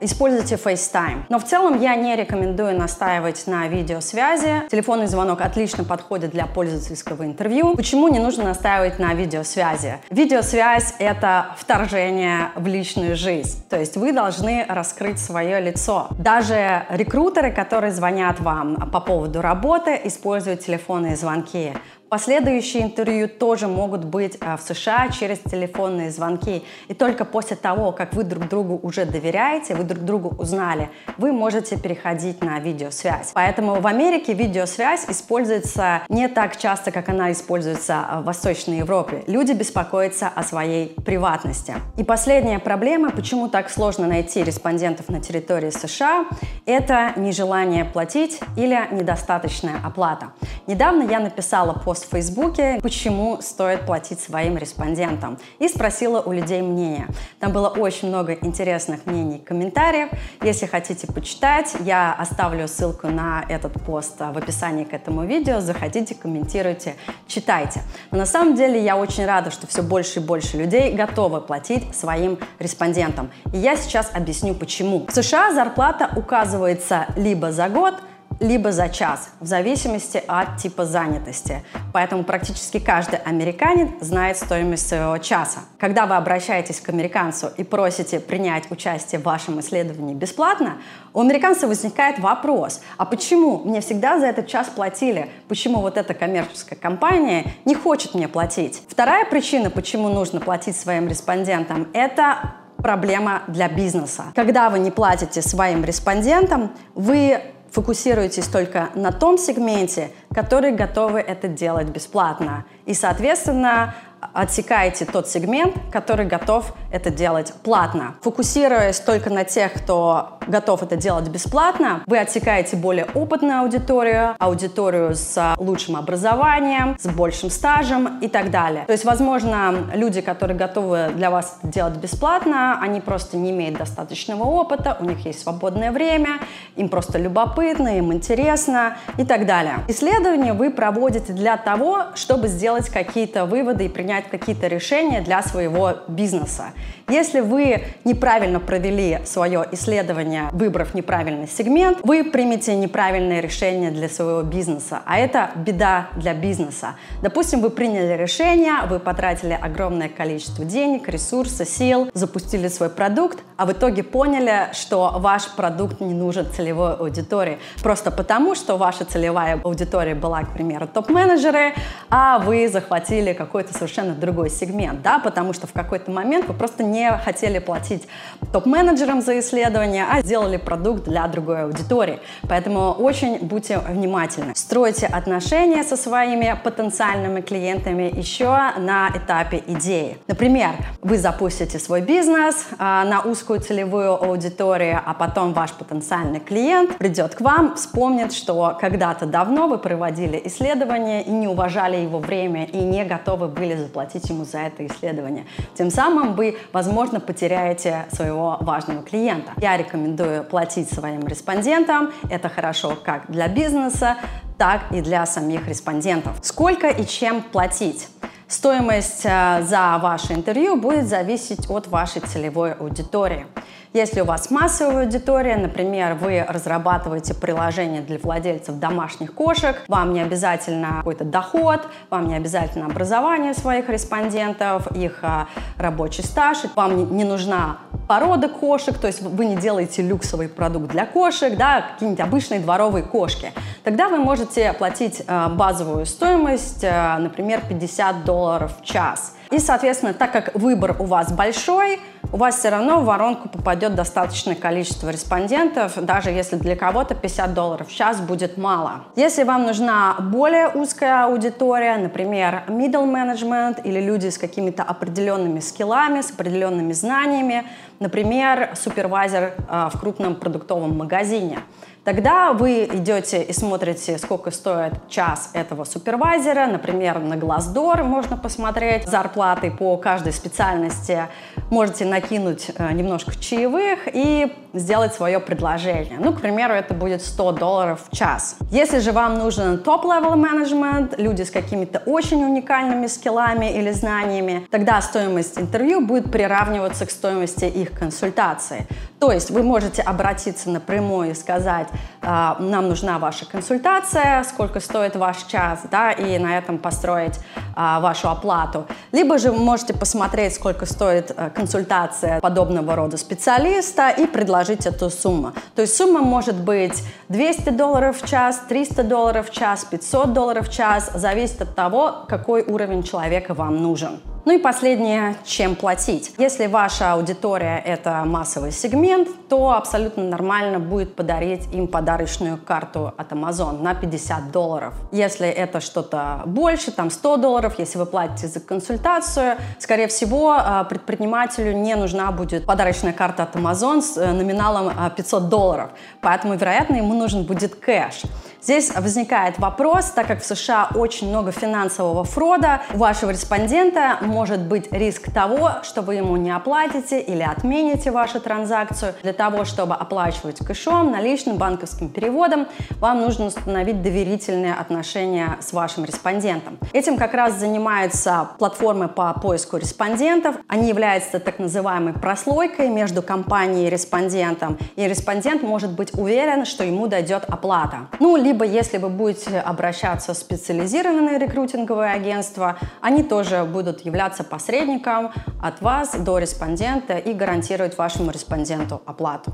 используйте 0.00 0.56
FaceTime. 0.56 1.24
Но 1.28 1.38
в 1.38 1.44
целом 1.44 1.80
я 1.80 1.94
не 1.94 2.16
рекомендую 2.16 2.76
настаивать 2.76 3.46
на 3.46 3.68
видеосвязи. 3.68 4.68
Телефонный 4.70 5.06
звонок 5.06 5.40
отлично 5.40 5.84
подходит 5.84 6.30
для 6.30 6.46
пользовательского 6.46 7.24
интервью. 7.24 7.74
Почему 7.76 8.08
не 8.08 8.18
нужно 8.18 8.44
настаивать 8.44 8.98
на 8.98 9.14
видеосвязи? 9.14 9.98
Видеосвязь— 10.10 10.94
это 10.98 11.54
вторжение 11.56 12.50
в 12.54 12.66
личную 12.66 13.16
жизнь. 13.16 13.64
То 13.68 13.78
есть 13.78 13.96
вы 13.96 14.12
должны 14.12 14.64
раскрыть 14.68 15.18
свое 15.18 15.60
лицо. 15.60 16.08
Даже 16.18 16.86
рекрутеры, 16.90 17.52
которые 17.52 17.92
звонят 17.92 18.40
вам 18.40 18.90
по 18.90 19.00
поводу 19.00 19.40
работы, 19.40 20.00
используют 20.04 20.60
телефонные 20.60 21.16
звонки. 21.16 21.72
Последующие 22.08 22.84
интервью 22.84 23.28
тоже 23.28 23.68
могут 23.68 24.04
быть 24.04 24.38
а, 24.40 24.56
в 24.56 24.62
США 24.62 25.10
через 25.10 25.40
телефонные 25.40 26.10
звонки. 26.10 26.64
И 26.88 26.94
только 26.94 27.26
после 27.26 27.54
того, 27.54 27.92
как 27.92 28.14
вы 28.14 28.24
друг 28.24 28.48
другу 28.48 28.80
уже 28.82 29.04
доверяете, 29.04 29.74
вы 29.74 29.84
друг 29.84 30.04
другу 30.04 30.34
узнали, 30.38 30.88
вы 31.18 31.32
можете 31.32 31.76
переходить 31.76 32.42
на 32.42 32.58
видеосвязь. 32.60 33.32
Поэтому 33.34 33.80
в 33.80 33.86
Америке 33.86 34.32
видеосвязь 34.32 35.04
используется 35.08 36.00
не 36.08 36.28
так 36.28 36.56
часто, 36.56 36.92
как 36.92 37.10
она 37.10 37.30
используется 37.30 38.06
а, 38.08 38.20
в 38.22 38.24
Восточной 38.24 38.78
Европе. 38.78 39.22
Люди 39.26 39.52
беспокоятся 39.52 40.28
о 40.28 40.42
своей 40.42 40.94
приватности. 41.04 41.74
И 41.98 42.04
последняя 42.04 42.58
проблема, 42.58 43.10
почему 43.10 43.48
так 43.48 43.68
сложно 43.68 44.06
найти 44.06 44.42
респондентов 44.42 45.10
на 45.10 45.20
территории 45.20 45.70
США, 45.70 46.24
это 46.64 47.12
нежелание 47.16 47.84
платить 47.84 48.40
или 48.56 48.88
недостаточная 48.92 49.76
оплата. 49.84 50.32
Недавно 50.66 51.02
я 51.02 51.20
написала 51.20 51.74
пост 51.74 51.97
пост 51.98 52.06
в 52.06 52.10
Фейсбуке, 52.10 52.78
почему 52.82 53.38
стоит 53.40 53.84
платить 53.84 54.20
своим 54.20 54.56
респондентам. 54.56 55.38
И 55.58 55.68
спросила 55.68 56.20
у 56.20 56.32
людей 56.32 56.62
мнение. 56.62 57.08
Там 57.40 57.52
было 57.52 57.68
очень 57.68 58.08
много 58.08 58.34
интересных 58.34 59.06
мнений, 59.06 59.38
комментариев. 59.38 60.10
Если 60.42 60.66
хотите 60.66 61.06
почитать, 61.06 61.74
я 61.80 62.12
оставлю 62.12 62.68
ссылку 62.68 63.08
на 63.08 63.44
этот 63.48 63.72
пост 63.84 64.18
в 64.18 64.38
описании 64.38 64.84
к 64.84 64.92
этому 64.92 65.24
видео. 65.24 65.60
Заходите, 65.60 66.14
комментируйте, 66.14 66.94
читайте. 67.26 67.82
Но 68.10 68.18
на 68.18 68.26
самом 68.26 68.54
деле 68.54 68.82
я 68.82 68.96
очень 68.96 69.26
рада, 69.26 69.50
что 69.50 69.66
все 69.66 69.82
больше 69.82 70.20
и 70.20 70.22
больше 70.22 70.56
людей 70.56 70.94
готовы 70.94 71.40
платить 71.40 71.94
своим 71.96 72.38
респондентам. 72.58 73.30
И 73.52 73.58
я 73.58 73.76
сейчас 73.76 74.10
объясню 74.14 74.54
почему. 74.54 75.06
В 75.06 75.12
США 75.12 75.52
зарплата 75.52 76.10
указывается 76.16 77.06
либо 77.16 77.50
за 77.50 77.68
год, 77.68 77.94
либо 78.40 78.72
за 78.72 78.88
час, 78.88 79.30
в 79.40 79.46
зависимости 79.46 80.22
от 80.26 80.58
типа 80.58 80.84
занятости. 80.84 81.62
Поэтому 81.92 82.24
практически 82.24 82.78
каждый 82.78 83.18
американец 83.18 83.88
знает 84.00 84.36
стоимость 84.36 84.88
своего 84.88 85.18
часа. 85.18 85.60
Когда 85.78 86.06
вы 86.06 86.16
обращаетесь 86.16 86.80
к 86.80 86.88
американцу 86.88 87.50
и 87.56 87.64
просите 87.64 88.20
принять 88.20 88.70
участие 88.70 89.20
в 89.20 89.24
вашем 89.24 89.60
исследовании 89.60 90.14
бесплатно, 90.14 90.78
у 91.14 91.20
американца 91.20 91.66
возникает 91.66 92.18
вопрос, 92.18 92.80
а 92.96 93.04
почему 93.04 93.64
мне 93.64 93.80
всегда 93.80 94.18
за 94.20 94.26
этот 94.26 94.46
час 94.46 94.68
платили? 94.68 95.30
Почему 95.48 95.80
вот 95.80 95.96
эта 95.96 96.14
коммерческая 96.14 96.78
компания 96.78 97.52
не 97.64 97.74
хочет 97.74 98.14
мне 98.14 98.28
платить? 98.28 98.82
Вторая 98.88 99.24
причина, 99.24 99.70
почему 99.70 100.08
нужно 100.08 100.40
платить 100.40 100.76
своим 100.76 101.08
респондентам, 101.08 101.88
это 101.92 102.54
проблема 102.76 103.42
для 103.48 103.68
бизнеса. 103.68 104.26
Когда 104.34 104.70
вы 104.70 104.78
не 104.78 104.90
платите 104.90 105.42
своим 105.42 105.84
респондентам, 105.84 106.70
вы 106.94 107.42
фокусируетесь 107.70 108.46
только 108.46 108.90
на 108.94 109.12
том 109.12 109.38
сегменте, 109.38 110.10
который 110.34 110.72
готовы 110.72 111.20
это 111.20 111.48
делать 111.48 111.88
бесплатно. 111.88 112.64
И, 112.86 112.94
соответственно, 112.94 113.94
отсекаете 114.32 115.04
тот 115.04 115.28
сегмент, 115.28 115.74
который 115.90 116.26
готов 116.26 116.74
это 116.90 117.10
делать 117.10 117.52
платно. 117.62 118.14
Фокусируясь 118.22 119.00
только 119.00 119.30
на 119.30 119.44
тех, 119.44 119.72
кто 119.72 120.38
готов 120.46 120.82
это 120.82 120.96
делать 120.96 121.28
бесплатно, 121.28 122.02
вы 122.06 122.18
отсекаете 122.18 122.76
более 122.76 123.06
опытную 123.14 123.60
аудиторию, 123.60 124.34
аудиторию 124.38 125.14
с 125.14 125.54
лучшим 125.58 125.96
образованием, 125.96 126.96
с 126.98 127.06
большим 127.06 127.50
стажем 127.50 128.18
и 128.20 128.28
так 128.28 128.50
далее. 128.50 128.84
То 128.86 128.92
есть, 128.92 129.04
возможно, 129.04 129.74
люди, 129.94 130.20
которые 130.20 130.56
готовы 130.56 131.10
для 131.14 131.30
вас 131.30 131.58
делать 131.62 131.96
бесплатно, 131.96 132.78
они 132.80 133.00
просто 133.00 133.36
не 133.36 133.50
имеют 133.50 133.78
достаточного 133.78 134.44
опыта, 134.44 134.96
у 135.00 135.04
них 135.04 135.24
есть 135.26 135.42
свободное 135.42 135.92
время, 135.92 136.40
им 136.76 136.88
просто 136.88 137.18
любопытно, 137.18 137.98
им 137.98 138.12
интересно 138.12 138.96
и 139.16 139.24
так 139.24 139.46
далее. 139.46 139.80
Исследования 139.88 140.52
вы 140.52 140.70
проводите 140.70 141.32
для 141.32 141.56
того, 141.56 142.04
чтобы 142.14 142.48
сделать 142.48 142.88
какие-то 142.88 143.44
выводы 143.44 143.86
и 143.86 143.88
принять 143.88 144.07
принять 144.08 144.30
какие-то 144.30 144.68
решения 144.68 145.20
для 145.20 145.42
своего 145.42 145.92
бизнеса. 146.08 146.72
Если 147.08 147.40
вы 147.40 147.84
неправильно 148.04 148.58
провели 148.58 149.18
свое 149.26 149.66
исследование, 149.72 150.48
выбрав 150.52 150.94
неправильный 150.94 151.46
сегмент, 151.46 151.98
вы 152.04 152.24
примете 152.24 152.74
неправильное 152.74 153.40
решение 153.40 153.90
для 153.90 154.08
своего 154.08 154.42
бизнеса, 154.42 155.00
а 155.04 155.18
это 155.18 155.50
беда 155.56 156.08
для 156.16 156.32
бизнеса. 156.32 156.96
Допустим, 157.20 157.60
вы 157.60 157.68
приняли 157.68 158.16
решение, 158.16 158.76
вы 158.88 158.98
потратили 158.98 159.58
огромное 159.60 160.08
количество 160.08 160.64
денег, 160.64 161.06
ресурсов, 161.08 161.68
сил, 161.68 162.10
запустили 162.14 162.68
свой 162.68 162.88
продукт, 162.88 163.40
а 163.58 163.66
в 163.66 163.72
итоге 163.72 164.02
поняли, 164.02 164.68
что 164.72 165.16
ваш 165.16 165.50
продукт 165.50 166.00
не 166.00 166.14
нужен 166.14 166.46
целевой 166.50 166.94
аудитории. 166.94 167.58
Просто 167.82 168.10
потому, 168.10 168.54
что 168.54 168.78
ваша 168.78 169.04
целевая 169.04 169.60
аудитория 169.62 170.14
была, 170.14 170.42
к 170.44 170.52
примеру, 170.52 170.86
топ-менеджеры, 170.86 171.74
а 172.08 172.38
вы 172.38 172.68
захватили 172.68 173.32
какой-то 173.32 173.74
совершенно 173.74 173.97
совершенно 173.98 174.14
другой 174.14 174.50
сегмент, 174.50 175.02
да, 175.02 175.18
потому 175.18 175.52
что 175.52 175.66
в 175.66 175.72
какой-то 175.72 176.10
момент 176.10 176.46
вы 176.46 176.54
просто 176.54 176.84
не 176.84 177.10
хотели 177.18 177.58
платить 177.58 178.06
топ-менеджерам 178.52 179.22
за 179.22 179.40
исследование, 179.40 180.06
а 180.10 180.22
сделали 180.22 180.56
продукт 180.56 181.04
для 181.04 181.26
другой 181.26 181.64
аудитории. 181.64 182.20
Поэтому 182.48 182.92
очень 182.92 183.38
будьте 183.38 183.78
внимательны. 183.78 184.52
Стройте 184.54 185.06
отношения 185.06 185.82
со 185.82 185.96
своими 185.96 186.56
потенциальными 186.62 187.40
клиентами 187.40 188.04
еще 188.16 188.46
на 188.78 189.10
этапе 189.14 189.62
идеи. 189.66 190.18
Например, 190.28 190.70
вы 191.02 191.18
запустите 191.18 191.78
свой 191.78 192.00
бизнес 192.00 192.66
а, 192.78 193.04
на 193.04 193.22
узкую 193.22 193.60
целевую 193.60 194.12
аудиторию, 194.12 195.00
а 195.04 195.14
потом 195.14 195.52
ваш 195.52 195.72
потенциальный 195.72 196.40
клиент 196.40 196.98
придет 196.98 197.34
к 197.34 197.40
вам, 197.40 197.74
вспомнит, 197.74 198.32
что 198.32 198.76
когда-то 198.80 199.26
давно 199.26 199.66
вы 199.66 199.78
проводили 199.78 200.40
исследование 200.44 201.22
и 201.24 201.30
не 201.30 201.48
уважали 201.48 201.96
его 201.96 202.18
время 202.18 202.64
и 202.64 202.78
не 202.78 203.04
готовы 203.04 203.48
были 203.48 203.87
заплатить 203.88 204.28
ему 204.28 204.44
за 204.44 204.58
это 204.58 204.86
исследование. 204.86 205.46
Тем 205.74 205.90
самым 205.90 206.34
вы, 206.34 206.58
возможно, 206.72 207.20
потеряете 207.20 208.04
своего 208.12 208.58
важного 208.60 209.02
клиента. 209.02 209.52
Я 209.56 209.76
рекомендую 209.76 210.44
платить 210.44 210.92
своим 210.92 211.26
респондентам. 211.26 212.12
Это 212.30 212.48
хорошо 212.50 212.96
как 213.02 213.30
для 213.30 213.48
бизнеса, 213.48 214.16
так 214.58 214.92
и 214.92 215.00
для 215.00 215.24
самих 215.24 215.66
респондентов. 215.68 216.38
Сколько 216.42 216.88
и 216.88 217.06
чем 217.06 217.42
платить? 217.42 218.08
Стоимость 218.46 219.24
э, 219.24 219.62
за 219.62 219.98
ваше 220.00 220.32
интервью 220.34 220.76
будет 220.76 221.06
зависеть 221.06 221.70
от 221.70 221.86
вашей 221.86 222.20
целевой 222.20 222.72
аудитории. 222.72 223.46
Если 223.94 224.20
у 224.20 224.24
вас 224.26 224.50
массовая 224.50 225.04
аудитория, 225.04 225.56
например, 225.56 226.14
вы 226.14 226.44
разрабатываете 226.46 227.32
приложение 227.32 228.02
для 228.02 228.18
владельцев 228.18 228.78
домашних 228.78 229.32
кошек, 229.32 229.82
вам 229.88 230.12
не 230.12 230.20
обязательно 230.20 230.98
какой-то 230.98 231.24
доход, 231.24 231.80
вам 232.10 232.28
не 232.28 232.36
обязательно 232.36 232.86
образование 232.86 233.54
своих 233.54 233.88
респондентов, 233.88 234.94
их 234.94 235.20
а, 235.22 235.48
рабочий 235.78 236.22
стаж, 236.22 236.58
вам 236.76 237.16
не 237.16 237.24
нужна 237.24 237.78
порода 238.06 238.48
кошек, 238.48 238.96
то 238.98 239.06
есть 239.06 239.22
вы 239.22 239.46
не 239.46 239.56
делаете 239.56 240.02
люксовый 240.02 240.48
продукт 240.48 240.88
для 240.88 241.06
кошек, 241.06 241.56
да, 241.56 241.82
какие-нибудь 241.92 242.20
обычные 242.20 242.60
дворовые 242.60 243.04
кошки. 243.04 243.52
Тогда 243.84 244.08
вы 244.10 244.18
можете 244.18 244.74
платить 244.74 245.22
а, 245.26 245.48
базовую 245.48 246.04
стоимость, 246.04 246.84
а, 246.84 247.18
например, 247.18 247.62
50 247.66 248.24
долларов 248.26 248.72
в 248.80 248.84
час. 248.84 249.34
И, 249.50 249.58
соответственно, 249.58 250.12
так 250.12 250.32
как 250.32 250.54
выбор 250.54 250.96
у 250.98 251.04
вас 251.04 251.32
большой, 251.32 252.00
у 252.32 252.36
вас 252.36 252.58
все 252.58 252.68
равно 252.68 253.00
в 253.00 253.04
воронку 253.04 253.48
попадет 253.48 253.94
достаточное 253.94 254.54
количество 254.54 255.08
респондентов, 255.08 255.94
даже 256.04 256.30
если 256.30 256.56
для 256.56 256.76
кого-то 256.76 257.14
50 257.14 257.54
долларов 257.54 257.88
в 257.88 257.94
час 257.94 258.20
будет 258.20 258.58
мало. 258.58 259.04
Если 259.16 259.44
вам 259.44 259.64
нужна 259.64 260.16
более 260.20 260.68
узкая 260.68 261.24
аудитория, 261.24 261.96
например, 261.96 262.64
middle 262.68 263.06
management 263.06 263.82
или 263.82 264.00
люди 264.00 264.28
с 264.28 264.38
какими-то 264.38 264.82
определенными 264.82 265.60
скиллами, 265.60 266.20
с 266.20 266.30
определенными 266.30 266.92
знаниями, 266.92 267.64
например, 267.98 268.70
супервайзер 268.74 269.54
э, 269.68 269.88
в 269.92 269.98
крупном 269.98 270.34
продуктовом 270.34 270.96
магазине, 270.96 271.60
Тогда 272.08 272.54
вы 272.54 272.84
идете 272.90 273.42
и 273.42 273.52
смотрите, 273.52 274.16
сколько 274.16 274.50
стоит 274.50 274.94
час 275.10 275.50
этого 275.52 275.84
супервайзера. 275.84 276.66
Например, 276.66 277.18
на 277.18 277.34
Glassdoor 277.34 278.02
можно 278.02 278.38
посмотреть 278.38 279.06
зарплаты 279.06 279.70
по 279.70 279.94
каждой 279.98 280.32
специальности. 280.32 281.24
Можете 281.68 282.06
накинуть 282.06 282.70
э, 282.74 282.92
немножко 282.94 283.38
чаевых 283.38 284.08
и 284.10 284.50
сделать 284.72 285.12
свое 285.12 285.38
предложение. 285.38 286.18
Ну, 286.18 286.32
к 286.32 286.40
примеру, 286.40 286.72
это 286.72 286.94
будет 286.94 287.20
100 287.20 287.52
долларов 287.52 288.06
в 288.10 288.16
час. 288.16 288.56
Если 288.70 289.00
же 289.00 289.12
вам 289.12 289.34
нужен 289.34 289.76
top-level 289.76 290.34
менеджмент, 290.36 291.14
люди 291.18 291.42
с 291.42 291.50
какими-то 291.50 291.98
очень 292.06 292.42
уникальными 292.42 293.06
скиллами 293.06 293.76
или 293.76 293.90
знаниями, 293.90 294.66
тогда 294.70 295.02
стоимость 295.02 295.58
интервью 295.58 296.00
будет 296.00 296.32
приравниваться 296.32 297.04
к 297.04 297.10
стоимости 297.10 297.66
их 297.66 297.92
консультации. 297.92 298.86
То 299.18 299.32
есть 299.32 299.50
вы 299.50 299.62
можете 299.62 300.00
обратиться 300.02 300.70
напрямую 300.70 301.32
и 301.32 301.34
сказать, 301.34 301.88
«А, 301.90 301.97
нам 302.20 302.88
нужна 302.88 303.18
ваша 303.18 303.46
консультация, 303.46 304.42
сколько 304.42 304.80
стоит 304.80 305.16
ваш 305.16 305.44
час, 305.44 305.82
да, 305.90 306.12
и 306.12 306.38
на 306.38 306.58
этом 306.58 306.78
построить 306.78 307.38
а, 307.76 308.00
вашу 308.00 308.28
оплату. 308.28 308.86
Либо 309.12 309.38
же 309.38 309.52
вы 309.52 309.58
можете 309.58 309.94
посмотреть, 309.94 310.54
сколько 310.54 310.84
стоит 310.84 311.32
а, 311.36 311.50
консультация 311.50 312.40
подобного 312.40 312.96
рода 312.96 313.16
специалиста 313.16 314.10
и 314.10 314.26
предложить 314.26 314.84
эту 314.84 315.10
сумму. 315.10 315.52
То 315.74 315.82
есть 315.82 315.96
сумма 315.96 316.20
может 316.20 316.56
быть 316.56 317.02
200 317.28 317.70
долларов 317.70 318.20
в 318.20 318.28
час, 318.28 318.62
300 318.68 319.04
долларов 319.04 319.50
в 319.50 319.52
час, 319.52 319.84
500 319.84 320.32
долларов 320.32 320.68
в 320.68 320.72
час, 320.72 321.10
зависит 321.14 321.62
от 321.62 321.74
того, 321.74 322.24
какой 322.28 322.62
уровень 322.62 323.02
человека 323.02 323.54
вам 323.54 323.80
нужен. 323.80 324.20
Ну 324.44 324.54
и 324.54 324.58
последнее, 324.58 325.36
чем 325.44 325.74
платить. 325.74 326.32
Если 326.38 326.66
ваша 326.66 327.12
аудитория– 327.12 327.82
это 327.84 328.22
массовый 328.24 328.72
сегмент, 328.72 329.28
то 329.48 329.72
абсолютно 329.72 330.24
нормально 330.24 330.78
будет 330.78 331.14
подарить 331.14 331.72
им 331.72 331.88
подарочную 331.88 332.56
карту 332.58 333.12
от 333.16 333.32
Amazon 333.32 333.82
на 333.82 333.94
50 333.94 334.50
долларов. 334.50 334.94
Если 335.12 335.48
это 335.48 335.80
что-то 335.80 336.42
больше, 336.46 336.92
там 336.92 337.10
100 337.10 337.36
долларов, 337.38 337.74
если 337.78 337.98
вы 337.98 338.06
платите 338.06 338.46
за 338.46 338.60
консультацию, 338.60 339.56
скорее 339.78 340.08
всего, 340.08 340.52
а, 340.52 340.84
предпринимателю 340.84 341.72
не 341.72 341.94
нужна 341.96 342.30
будет 342.32 342.64
подарочная 342.66 343.12
карта 343.12 343.42
от 343.42 343.56
Amazon 343.56 344.00
с 344.00 344.16
э, 344.16 344.32
номиналом 344.32 344.92
500 345.16 345.42
а, 345.42 345.46
долларов. 345.46 345.90
Поэтому, 346.20 346.54
вероятно, 346.54 346.96
ему 346.96 347.14
нужен 347.14 347.44
будет 347.44 347.74
кэш. 347.74 348.22
Здесь 348.60 348.92
возникает 348.94 349.58
вопрос, 349.58 350.06
так 350.06 350.26
как 350.26 350.42
в 350.42 350.46
США 350.46 350.88
очень 350.94 351.28
много 351.28 351.52
финансового 351.52 352.24
фрода, 352.24 352.82
у 352.92 352.98
вашего 352.98 353.30
респондента 353.30 354.18
может 354.20 354.60
быть 354.60 354.90
риск 354.92 355.32
того, 355.32 355.70
что 355.84 356.02
вы 356.02 356.16
ему 356.16 356.36
не 356.36 356.50
оплатите 356.50 357.20
или 357.20 357.42
отмените 357.42 358.10
вашу 358.10 358.40
транзакцию. 358.40 359.14
Для 359.22 359.32
того, 359.32 359.64
чтобы 359.64 359.94
оплачивать 359.94 360.58
кэшом, 360.58 361.12
наличным, 361.12 361.56
банковским 361.56 362.08
переводом, 362.08 362.66
вам 362.98 363.20
нужно 363.20 363.46
установить 363.46 364.02
доверительные 364.02 364.74
отношения 364.74 365.56
с 365.60 365.72
вашим 365.72 366.04
респондентом. 366.04 366.78
Этим 366.92 367.16
как 367.16 367.34
раз 367.34 367.54
занимаются 367.54 368.48
платформы 368.58 369.06
по 369.06 369.32
поиску 369.34 369.76
респондентов. 369.76 370.56
Они 370.66 370.88
являются 370.88 371.38
так 371.38 371.60
называемой 371.60 372.12
прослойкой 372.12 372.88
между 372.88 373.22
компанией 373.22 373.86
и 373.86 373.90
респондентом, 373.90 374.78
и 374.96 375.06
респондент 375.06 375.62
может 375.62 375.92
быть 375.92 376.12
уверен, 376.18 376.64
что 376.64 376.82
ему 376.82 377.06
дойдет 377.06 377.44
оплата. 377.48 378.08
Ну, 378.18 378.36
либо 378.48 378.64
если 378.64 378.96
вы 378.96 379.10
будете 379.10 379.60
обращаться 379.60 380.32
в 380.32 380.36
специализированные 380.38 381.38
рекрутинговые 381.38 382.12
агентства, 382.12 382.78
они 383.02 383.22
тоже 383.22 383.64
будут 383.64 384.06
являться 384.06 384.42
посредником 384.42 385.32
от 385.62 385.82
вас 385.82 386.14
до 386.14 386.38
респондента 386.38 387.18
и 387.18 387.34
гарантировать 387.34 387.98
вашему 387.98 388.30
респонденту 388.30 389.02
оплату. 389.04 389.52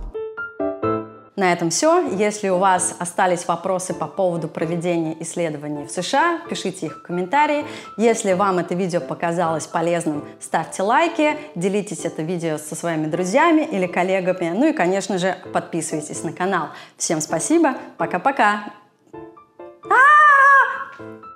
На 1.35 1.53
этом 1.53 1.71
все. 1.71 2.09
Если 2.17 2.49
у 2.49 2.59
вас 2.59 2.95
остались 3.01 3.49
вопросы 3.49 3.93
по 3.95 4.07
поводу 4.07 4.47
проведения 4.47 5.17
исследований 5.21 5.85
в 5.85 5.91
США, 5.91 6.39
пишите 6.49 6.87
их 6.87 6.99
в 6.99 7.03
комментарии. 7.03 7.65
Если 7.97 8.35
вам 8.35 8.61
это 8.61 8.77
видео 8.77 9.01
показалось 9.01 9.67
полезным, 9.67 10.25
ставьте 10.41 10.85
лайки, 10.85 11.37
делитесь 11.57 12.05
это 12.05 12.23
видео 12.23 12.59
со 12.59 12.77
своими 12.77 13.07
друзьями 13.07 13.63
или 13.63 13.89
коллегами. 13.89 14.57
Ну 14.57 14.69
и, 14.69 14.73
конечно 14.73 15.19
же, 15.19 15.37
подписывайтесь 15.53 16.23
на 16.23 16.33
канал. 16.33 16.69
Всем 16.97 17.21
спасибо. 17.21 17.75
Пока-пока. 17.99 18.84
아! 19.91 21.34